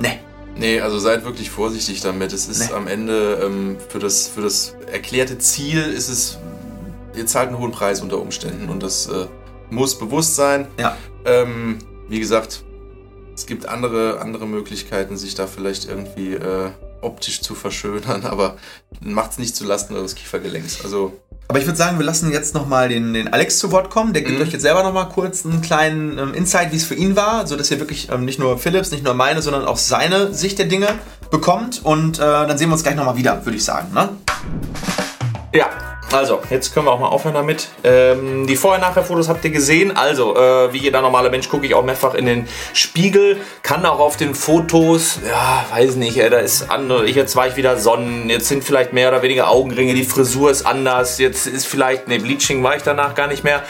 ne. 0.00 0.23
Nee, 0.56 0.80
also 0.80 0.98
seid 0.98 1.24
wirklich 1.24 1.50
vorsichtig 1.50 2.00
damit. 2.00 2.32
Es 2.32 2.48
ist 2.48 2.70
Nee. 2.70 2.74
am 2.76 2.86
Ende 2.86 3.40
ähm, 3.44 3.76
für, 3.88 3.98
das, 3.98 4.28
für 4.28 4.42
das 4.42 4.76
erklärte 4.90 5.38
Ziel 5.38 5.82
ist 5.82 6.08
es, 6.08 6.38
ihr 7.16 7.26
zahlt 7.26 7.48
einen 7.48 7.58
hohen 7.58 7.72
Preis 7.72 8.00
unter 8.00 8.20
Umständen 8.20 8.68
und 8.68 8.82
das 8.82 9.06
äh, 9.06 9.26
muss 9.70 9.98
bewusst 9.98 10.36
sein. 10.36 10.68
Ja. 10.78 10.96
Ähm, 11.24 11.78
wie 12.08 12.20
gesagt, 12.20 12.62
es 13.34 13.46
gibt 13.46 13.66
andere, 13.66 14.20
andere 14.20 14.46
Möglichkeiten, 14.46 15.16
sich 15.16 15.34
da 15.34 15.46
vielleicht 15.46 15.88
irgendwie 15.88 16.34
äh, 16.34 16.70
optisch 17.00 17.40
zu 17.40 17.54
verschönern, 17.54 18.24
aber 18.24 18.56
macht's 19.00 19.38
nicht 19.38 19.56
zulasten 19.56 19.96
eures 19.96 20.14
Kiefergelenks. 20.14 20.84
Also 20.84 21.12
Aber 21.48 21.58
ich 21.58 21.66
würde 21.66 21.76
sagen, 21.76 21.98
wir 21.98 22.06
lassen 22.06 22.32
jetzt 22.32 22.54
nochmal 22.54 22.88
den, 22.88 23.12
den 23.12 23.32
Alex 23.32 23.58
zu 23.58 23.70
Wort 23.70 23.90
kommen. 23.90 24.12
Der 24.12 24.22
gibt 24.22 24.38
Mhm. 24.38 24.44
euch 24.44 24.52
jetzt 24.52 24.62
selber 24.62 24.82
nochmal 24.82 25.08
kurz 25.10 25.44
einen 25.44 25.60
kleinen 25.60 26.18
ähm, 26.18 26.34
Insight, 26.34 26.72
wie 26.72 26.76
es 26.76 26.84
für 26.84 26.94
ihn 26.94 27.16
war, 27.16 27.46
sodass 27.46 27.70
ihr 27.70 27.78
wirklich 27.80 28.08
ähm, 28.10 28.24
nicht 28.24 28.38
nur 28.38 28.58
Philips, 28.58 28.90
nicht 28.90 29.04
nur 29.04 29.14
meine, 29.14 29.42
sondern 29.42 29.64
auch 29.66 29.76
seine 29.76 30.32
Sicht 30.32 30.58
der 30.58 30.66
Dinge 30.66 30.88
bekommt. 31.30 31.80
Und 31.84 32.18
äh, 32.18 32.22
dann 32.22 32.56
sehen 32.58 32.68
wir 32.70 32.72
uns 32.74 32.82
gleich 32.82 32.94
nochmal 32.96 33.16
wieder, 33.16 33.44
würde 33.44 33.56
ich 33.56 33.64
sagen. 33.64 33.92
Ne? 33.94 34.08
Ja, 35.54 35.66
also, 36.14 36.40
jetzt 36.48 36.72
können 36.72 36.86
wir 36.86 36.92
auch 36.92 37.00
mal 37.00 37.08
aufhören 37.08 37.34
damit. 37.34 37.68
Ähm, 37.82 38.46
die 38.46 38.54
Vorher-Nachher-Fotos 38.54 39.28
habt 39.28 39.44
ihr 39.44 39.50
gesehen. 39.50 39.96
Also, 39.96 40.36
äh, 40.36 40.72
wie 40.72 40.78
jeder 40.78 41.00
normale 41.00 41.28
Mensch 41.28 41.48
gucke 41.48 41.66
ich 41.66 41.74
auch 41.74 41.84
mehrfach 41.84 42.14
in 42.14 42.26
den 42.26 42.48
Spiegel. 42.72 43.38
Kann 43.62 43.84
auch 43.84 43.98
auf 43.98 44.16
den 44.16 44.36
Fotos, 44.36 45.18
ja, 45.28 45.66
weiß 45.72 45.96
nicht, 45.96 46.18
äh, 46.18 46.30
da 46.30 46.38
ist 46.38 46.70
andere. 46.70 47.08
Jetzt 47.08 47.34
war 47.34 47.48
ich 47.48 47.56
wieder 47.56 47.78
Sonnen. 47.78 48.30
Jetzt 48.30 48.46
sind 48.46 48.62
vielleicht 48.62 48.92
mehr 48.92 49.08
oder 49.08 49.22
weniger 49.22 49.50
Augenringe. 49.50 49.92
Die 49.94 50.04
Frisur 50.04 50.52
ist 50.52 50.64
anders. 50.64 51.18
Jetzt 51.18 51.48
ist 51.48 51.66
vielleicht, 51.66 52.06
ne, 52.06 52.20
Bleaching 52.20 52.62
war 52.62 52.76
ich 52.76 52.84
danach 52.84 53.16
gar 53.16 53.26
nicht 53.26 53.42
mehr. 53.42 53.64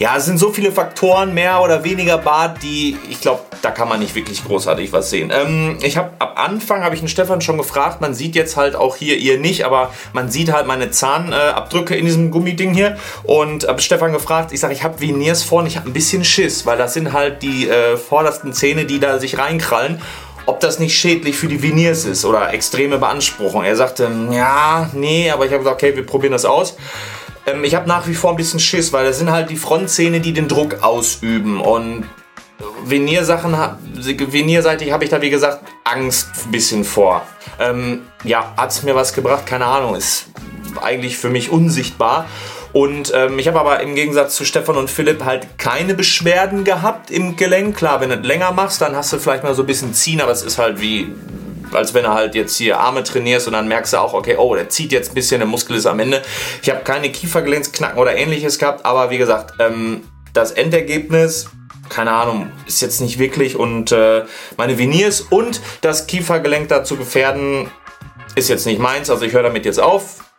Ja, 0.00 0.16
es 0.16 0.24
sind 0.24 0.38
so 0.38 0.50
viele 0.50 0.72
Faktoren, 0.72 1.34
mehr 1.34 1.60
oder 1.60 1.84
weniger 1.84 2.16
Bart, 2.16 2.62
die, 2.62 2.96
ich 3.10 3.20
glaube, 3.20 3.42
da 3.60 3.70
kann 3.70 3.86
man 3.86 4.00
nicht 4.00 4.14
wirklich 4.14 4.42
großartig 4.42 4.94
was 4.94 5.10
sehen. 5.10 5.30
Ähm, 5.30 5.76
ich 5.82 5.98
habe 5.98 6.12
am 6.20 6.30
Anfang, 6.36 6.82
habe 6.82 6.94
ich 6.94 7.02
den 7.02 7.08
Stefan 7.08 7.42
schon 7.42 7.58
gefragt, 7.58 8.00
man 8.00 8.14
sieht 8.14 8.34
jetzt 8.34 8.56
halt 8.56 8.74
auch 8.76 8.96
hier, 8.96 9.18
ihr 9.18 9.38
nicht, 9.38 9.66
aber 9.66 9.92
man 10.14 10.30
sieht 10.30 10.50
halt 10.50 10.66
meine 10.66 10.90
Zahnabdrücke 10.90 11.94
in 11.94 12.06
diesem 12.06 12.30
Gummiding 12.30 12.72
hier 12.72 12.96
und 13.24 13.68
habe 13.68 13.82
Stefan 13.82 14.12
gefragt, 14.12 14.52
ich 14.54 14.60
sage, 14.60 14.72
ich 14.72 14.82
habe 14.82 15.02
Veneers 15.02 15.42
vorne, 15.42 15.68
ich 15.68 15.76
habe 15.76 15.90
ein 15.90 15.92
bisschen 15.92 16.24
Schiss, 16.24 16.64
weil 16.64 16.78
das 16.78 16.94
sind 16.94 17.12
halt 17.12 17.42
die 17.42 17.68
äh, 17.68 17.98
vordersten 17.98 18.54
Zähne, 18.54 18.86
die 18.86 19.00
da 19.00 19.18
sich 19.18 19.36
reinkrallen 19.36 20.00
ob 20.46 20.58
das 20.58 20.80
nicht 20.80 20.98
schädlich 20.98 21.36
für 21.36 21.46
die 21.46 21.62
Veneers 21.62 22.06
ist 22.06 22.24
oder 22.24 22.52
extreme 22.52 22.98
Beanspruchung. 22.98 23.62
Er 23.62 23.76
sagte, 23.76 24.10
ja, 24.32 24.90
nee, 24.94 25.30
aber 25.30 25.44
ich 25.46 25.52
habe 25.52 25.62
gesagt, 25.62 25.80
okay, 25.80 25.94
wir 25.94 26.04
probieren 26.04 26.32
das 26.32 26.44
aus. 26.44 26.76
Ähm, 27.50 27.64
ich 27.64 27.74
habe 27.74 27.88
nach 27.88 28.06
wie 28.06 28.14
vor 28.14 28.30
ein 28.30 28.36
bisschen 28.36 28.60
Schiss, 28.60 28.92
weil 28.92 29.04
das 29.04 29.18
sind 29.18 29.30
halt 29.30 29.50
die 29.50 29.56
Frontzähne, 29.56 30.20
die 30.20 30.32
den 30.32 30.48
Druck 30.48 30.82
ausüben. 30.82 31.60
Und 31.60 32.04
Veniersachen, 32.84 33.56
venierseitig 33.94 34.92
habe 34.92 35.04
ich 35.04 35.10
da 35.10 35.22
wie 35.22 35.30
gesagt 35.30 35.64
Angst 35.84 36.28
ein 36.44 36.50
bisschen 36.50 36.84
vor. 36.84 37.22
Ähm, 37.58 38.02
ja, 38.24 38.54
hat 38.56 38.70
es 38.70 38.82
mir 38.82 38.94
was 38.94 39.12
gebracht? 39.12 39.46
Keine 39.46 39.66
Ahnung, 39.66 39.94
ist 39.94 40.26
eigentlich 40.80 41.16
für 41.16 41.30
mich 41.30 41.50
unsichtbar. 41.50 42.26
Und 42.72 43.12
ähm, 43.14 43.38
ich 43.38 43.48
habe 43.48 43.58
aber 43.58 43.80
im 43.80 43.94
Gegensatz 43.94 44.36
zu 44.36 44.44
Stefan 44.44 44.76
und 44.76 44.90
Philipp 44.90 45.24
halt 45.24 45.58
keine 45.58 45.94
Beschwerden 45.94 46.62
gehabt 46.62 47.10
im 47.10 47.36
Gelenk. 47.36 47.76
Klar, 47.76 48.00
wenn 48.00 48.10
du 48.10 48.16
länger 48.16 48.52
machst, 48.52 48.80
dann 48.80 48.94
hast 48.94 49.12
du 49.12 49.18
vielleicht 49.18 49.42
mal 49.42 49.54
so 49.54 49.64
ein 49.64 49.66
bisschen 49.66 49.92
ziehen, 49.92 50.20
aber 50.20 50.30
es 50.30 50.42
ist 50.42 50.58
halt 50.58 50.80
wie 50.80 51.12
als 51.72 51.94
wenn 51.94 52.04
du 52.04 52.10
halt 52.10 52.34
jetzt 52.34 52.56
hier 52.56 52.78
Arme 52.78 53.02
trainierst 53.02 53.46
und 53.46 53.52
dann 53.52 53.68
merkst 53.68 53.92
du 53.92 53.98
auch, 53.98 54.14
okay, 54.14 54.36
oh, 54.36 54.54
der 54.54 54.68
zieht 54.68 54.92
jetzt 54.92 55.12
ein 55.12 55.14
bisschen, 55.14 55.40
der 55.40 55.48
Muskel 55.48 55.76
ist 55.76 55.86
am 55.86 56.00
Ende. 56.00 56.22
Ich 56.62 56.70
habe 56.70 56.80
keine 56.80 57.10
Kiefergelenksknacken 57.10 57.98
oder 57.98 58.16
ähnliches 58.16 58.58
gehabt, 58.58 58.84
aber 58.84 59.10
wie 59.10 59.18
gesagt, 59.18 59.54
ähm, 59.58 60.02
das 60.32 60.52
Endergebnis, 60.52 61.48
keine 61.88 62.12
Ahnung, 62.12 62.50
ist 62.66 62.80
jetzt 62.80 63.00
nicht 63.00 63.18
wirklich 63.18 63.56
und 63.56 63.92
äh, 63.92 64.24
meine 64.56 64.78
Veneers 64.78 65.20
und 65.20 65.60
das 65.80 66.06
Kiefergelenk 66.06 66.68
dazu 66.68 66.96
gefährden, 66.96 67.70
ist 68.36 68.48
jetzt 68.48 68.66
nicht 68.66 68.78
meins, 68.78 69.10
also 69.10 69.24
ich 69.24 69.32
höre 69.32 69.42
damit 69.42 69.64
jetzt 69.64 69.80
auf. 69.80 70.29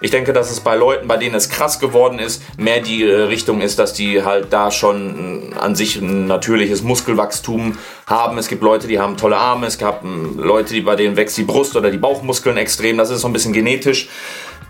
Ich 0.00 0.10
denke, 0.10 0.32
dass 0.32 0.50
es 0.50 0.60
bei 0.60 0.76
Leuten, 0.76 1.08
bei 1.08 1.16
denen 1.16 1.34
es 1.34 1.48
krass 1.48 1.78
geworden 1.78 2.18
ist, 2.18 2.42
mehr 2.58 2.80
die 2.80 3.04
äh, 3.04 3.22
Richtung 3.22 3.60
ist, 3.60 3.78
dass 3.78 3.92
die 3.92 4.22
halt 4.22 4.52
da 4.52 4.70
schon 4.70 5.52
äh, 5.52 5.58
an 5.58 5.74
sich 5.74 5.96
ein 5.96 6.26
natürliches 6.26 6.82
Muskelwachstum 6.82 7.78
haben. 8.06 8.38
Es 8.38 8.48
gibt 8.48 8.62
Leute, 8.62 8.86
die 8.86 8.98
haben 8.98 9.16
tolle 9.16 9.36
Arme, 9.36 9.66
es 9.66 9.78
gab 9.78 10.04
ähm, 10.04 10.38
Leute, 10.38 10.74
die 10.74 10.80
bei 10.80 10.96
denen 10.96 11.16
wächst 11.16 11.36
die 11.36 11.44
Brust 11.44 11.76
oder 11.76 11.90
die 11.90 11.98
Bauchmuskeln 11.98 12.56
extrem. 12.56 12.98
Das 12.98 13.10
ist 13.10 13.20
so 13.20 13.28
ein 13.28 13.32
bisschen 13.32 13.52
genetisch. 13.52 14.08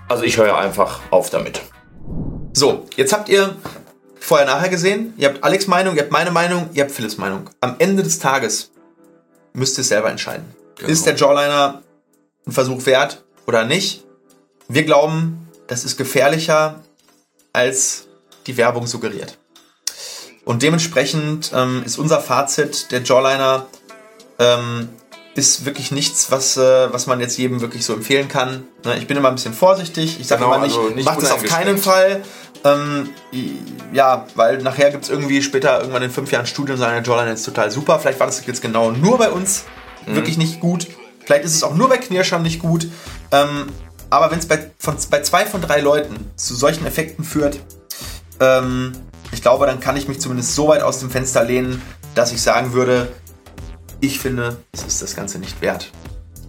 Also 0.09 0.25
ich 0.25 0.37
höre 0.37 0.57
einfach 0.57 1.01
auf 1.11 1.31
damit. 1.31 1.61
So, 2.53 2.87
jetzt 2.97 3.13
habt 3.13 3.29
ihr 3.29 3.57
vorher 4.21 4.47
nachher 4.47 4.69
gesehen. 4.69 5.15
Ihr 5.17 5.29
habt 5.29 5.43
Alex 5.43 5.67
Meinung, 5.67 5.97
ihr 5.97 6.03
habt 6.03 6.13
meine 6.13 6.31
Meinung, 6.31 6.69
ihr 6.73 6.85
habt 6.85 6.93
Philips 6.93 7.19
Meinung. 7.19 7.51
Am 7.61 7.77
Ende 7.79 8.03
des 8.03 8.19
Tages 8.19 8.71
müsst 9.53 9.79
ihr 9.79 9.83
es 9.83 9.89
selber 9.89 10.11
entscheiden. 10.11 10.45
Genau. 10.77 10.91
Ist 10.91 11.07
der 11.07 11.15
Jawliner 11.15 11.83
ein 12.47 12.53
Versuch 12.53 12.85
wert 12.87 13.25
oder 13.47 13.65
nicht? 13.65 14.04
Wir 14.69 14.85
glauben, 14.85 15.49
das 15.67 15.85
ist 15.85 15.97
gefährlicher, 15.97 16.81
als 17.53 18.07
die 18.47 18.57
Werbung 18.57 18.87
suggeriert. 18.87 19.39
Und 20.45 20.63
dementsprechend 20.63 21.53
ähm, 21.55 21.83
ist 21.85 21.99
unser 21.99 22.21
Fazit, 22.21 22.91
der 22.93 23.03
Jawliner 23.03 23.67
ähm, 24.39 24.89
ist 25.35 25.65
wirklich 25.65 25.91
nichts, 25.91 26.31
was, 26.31 26.57
äh, 26.57 26.93
was 26.93 27.07
man 27.07 27.21
jetzt 27.21 27.39
jedem 27.39 27.61
wirklich 27.61 27.85
so 27.85 27.95
empfehlen 27.95 28.29
kann. 28.29 28.65
Ne, 28.85 28.97
ich 28.99 29.07
bin 29.07 29.17
immer 29.17 29.29
ein 29.29 29.35
bisschen 29.35 29.55
vorsichtig. 29.55 30.21
Ich 30.21 30.27
sage 30.27 30.43
genau, 30.43 30.55
immer 30.55 30.65
nicht, 30.65 30.77
also 30.77 30.91
nicht 30.91 31.05
macht 31.05 31.23
es 31.23 31.31
auf 31.31 31.43
keinen 31.43 31.79
Fall. 31.79 32.23
Ähm, 32.63 33.11
ja, 33.93 34.27
weil 34.35 34.59
nachher 34.59 34.91
gibt 34.91 35.05
es 35.05 35.11
irgendwie 35.11 35.43
später 35.43 35.81
irgendwann 35.81 36.03
in 36.03 36.11
fünf 36.11 36.31
Jahren 36.31 36.47
sagen, 36.47 36.77
der 36.79 37.03
Jawliner 37.03 37.33
ist 37.33 37.45
total 37.45 37.71
super. 37.71 37.99
Vielleicht 37.99 38.21
war 38.21 38.27
das 38.27 38.45
jetzt 38.47 38.63
genau 38.63 38.91
nur 38.91 39.19
bei 39.19 39.31
uns 39.31 39.65
mhm. 40.07 40.15
wirklich 40.15 40.39
nicht 40.39 40.61
gut. 40.61 40.87
Vielleicht 41.25 41.45
ist 41.45 41.55
es 41.55 41.63
auch 41.63 41.75
nur 41.75 41.89
bei 41.89 41.99
Knirschern 41.99 42.43
nicht 42.43 42.61
gut. 42.61 42.87
Ähm, 43.33 43.67
aber 44.15 44.31
wenn 44.31 44.39
es 44.39 44.47
bei, 44.47 44.71
bei 45.11 45.23
zwei 45.23 45.45
von 45.45 45.61
drei 45.61 45.81
Leuten 45.81 46.31
zu 46.37 46.55
solchen 46.55 46.87
Effekten 46.87 47.25
führt, 47.25 47.59
ähm, 48.39 48.93
ich 49.33 49.43
glaube, 49.43 49.67
dann 49.67 49.81
kann 49.81 49.97
ich 49.97 50.07
mich 50.07 50.21
zumindest 50.21 50.55
so 50.55 50.69
weit 50.69 50.83
aus 50.83 51.01
dem 51.01 51.11
Fenster 51.11 51.43
lehnen, 51.43 51.83
dass 52.15 52.31
ich 52.31 52.41
sagen 52.41 52.75
würde, 52.75 53.09
ich 53.99 54.21
finde, 54.21 54.59
es 54.71 54.85
ist 54.85 55.03
das 55.03 55.17
Ganze 55.17 55.41
nicht 55.41 55.61
wert. 55.61 55.91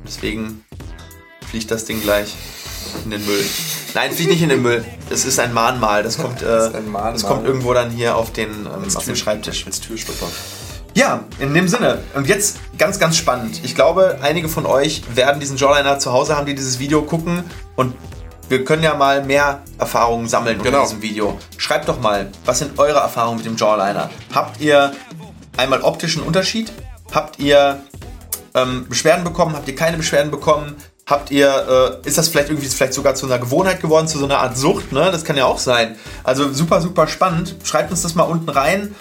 Deswegen 0.05 0.63
fliegt 1.49 1.71
das 1.71 1.85
Ding 1.85 2.01
gleich 2.03 2.35
in 3.03 3.09
den 3.09 3.25
Müll. 3.25 3.43
Nein, 3.95 4.11
fliegt 4.11 4.29
nicht 4.29 4.43
in 4.43 4.49
den 4.49 4.61
Müll. 4.61 4.85
Es 5.09 5.25
ist 5.25 5.39
ein 5.39 5.51
Mahnmal. 5.51 6.03
Das 6.03 6.19
kommt, 6.19 6.41
äh, 6.43 6.45
das, 6.45 6.71
das 6.71 7.23
kommt 7.23 7.47
irgendwo 7.47 7.73
dann 7.73 7.89
hier 7.89 8.15
auf 8.15 8.31
den, 8.31 8.67
ähm, 8.67 8.95
auf 8.95 9.05
den 9.05 9.15
Schreibtisch. 9.15 9.65
Als 9.65 9.81
Türstopper. 9.81 10.27
Ja, 10.95 11.25
in 11.39 11.53
dem 11.53 11.67
Sinne. 11.67 11.99
Und 12.13 12.27
jetzt 12.27 12.57
ganz, 12.77 12.99
ganz 12.99 13.17
spannend. 13.17 13.59
Ich 13.63 13.75
glaube, 13.75 14.19
einige 14.21 14.47
von 14.47 14.65
euch 14.65 15.03
werden 15.13 15.41
diesen 15.41 15.57
Jawliner 15.57 15.99
zu 15.99 16.13
Hause 16.13 16.37
haben, 16.37 16.45
die 16.45 16.55
dieses 16.55 16.79
Video 16.79 17.01
gucken. 17.01 17.43
Und 17.75 17.93
wir 18.47 18.63
können 18.63 18.81
ja 18.81 18.95
mal 18.95 19.21
mehr 19.23 19.61
Erfahrungen 19.77 20.29
sammeln 20.29 20.57
genau. 20.63 20.77
unter 20.77 20.89
diesem 20.89 21.01
Video. 21.01 21.37
Schreibt 21.57 21.89
doch 21.89 21.99
mal, 21.99 22.31
was 22.45 22.59
sind 22.59 22.79
eure 22.79 22.99
Erfahrungen 22.99 23.37
mit 23.37 23.45
dem 23.45 23.57
Jawliner? 23.57 24.09
Habt 24.33 24.61
ihr 24.61 24.93
einmal 25.57 25.81
optischen 25.81 26.23
Unterschied? 26.23 26.71
Habt 27.11 27.39
ihr 27.39 27.81
ähm, 28.53 28.87
Beschwerden 28.87 29.25
bekommen? 29.25 29.53
Habt 29.53 29.67
ihr 29.67 29.75
keine 29.75 29.97
Beschwerden 29.97 30.31
bekommen? 30.31 30.77
Habt 31.05 31.29
ihr, 31.29 31.99
äh, 32.03 32.07
ist 32.07 32.17
das 32.17 32.29
vielleicht 32.29 32.49
irgendwie 32.49 32.67
vielleicht 32.67 32.93
sogar 32.93 33.15
zu 33.15 33.25
einer 33.25 33.37
Gewohnheit 33.37 33.81
geworden, 33.81 34.07
zu 34.07 34.17
so 34.17 34.25
einer 34.25 34.39
Art 34.39 34.57
Sucht? 34.57 34.93
Ne? 34.93 35.09
Das 35.11 35.25
kann 35.25 35.35
ja 35.35 35.45
auch 35.45 35.59
sein. 35.59 35.97
Also 36.23 36.53
super, 36.53 36.79
super 36.79 37.07
spannend. 37.07 37.55
Schreibt 37.65 37.91
uns 37.91 38.01
das 38.01 38.15
mal 38.15 38.23
unten 38.23 38.49
rein. 38.49 38.95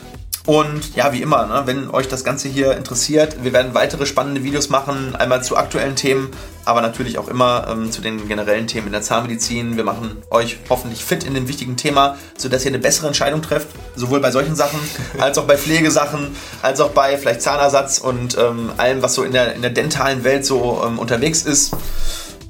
Und 0.46 0.94
ja, 0.94 1.10
wie 1.14 1.22
immer, 1.22 1.46
ne, 1.46 1.62
wenn 1.64 1.88
euch 1.88 2.06
das 2.06 2.22
Ganze 2.22 2.48
hier 2.48 2.76
interessiert, 2.76 3.42
wir 3.42 3.54
werden 3.54 3.72
weitere 3.72 4.04
spannende 4.04 4.44
Videos 4.44 4.68
machen, 4.68 5.16
einmal 5.16 5.42
zu 5.42 5.56
aktuellen 5.56 5.96
Themen, 5.96 6.30
aber 6.66 6.82
natürlich 6.82 7.16
auch 7.16 7.28
immer 7.28 7.66
ähm, 7.70 7.90
zu 7.90 8.02
den 8.02 8.28
generellen 8.28 8.66
Themen 8.66 8.88
in 8.88 8.92
der 8.92 9.00
Zahnmedizin. 9.00 9.78
Wir 9.78 9.84
machen 9.84 10.18
euch 10.28 10.58
hoffentlich 10.68 11.02
fit 11.02 11.24
in 11.24 11.32
dem 11.32 11.48
wichtigen 11.48 11.78
Thema, 11.78 12.18
sodass 12.36 12.62
ihr 12.66 12.72
eine 12.72 12.78
bessere 12.78 13.06
Entscheidung 13.06 13.40
trefft, 13.40 13.68
sowohl 13.96 14.20
bei 14.20 14.30
solchen 14.30 14.54
Sachen 14.54 14.78
als 15.18 15.38
auch 15.38 15.44
bei 15.44 15.56
Pflegesachen, 15.56 16.36
als 16.60 16.78
auch 16.82 16.90
bei 16.90 17.16
vielleicht 17.16 17.40
Zahnersatz 17.40 17.96
und 17.96 18.36
ähm, 18.36 18.70
allem, 18.76 19.00
was 19.00 19.14
so 19.14 19.22
in 19.22 19.32
der, 19.32 19.54
in 19.54 19.62
der 19.62 19.70
dentalen 19.70 20.24
Welt 20.24 20.44
so 20.44 20.82
ähm, 20.86 20.98
unterwegs 20.98 21.42
ist. 21.44 21.74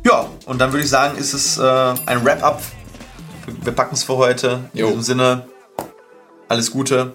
Ja, 0.03 0.27
und 0.47 0.61
dann 0.61 0.73
würde 0.73 0.83
ich 0.83 0.91
sagen, 0.91 1.17
ist 1.17 1.33
es 1.33 1.59
äh, 1.59 1.95
ein 2.07 2.25
Wrap-up. 2.25 2.61
Wir 3.63 3.73
packen 3.73 3.95
es 3.95 4.03
für 4.03 4.17
heute. 4.17 4.69
In 4.73 4.87
diesem 4.87 5.03
Sinne, 5.03 5.47
alles 6.49 6.73
Gute 6.73 7.15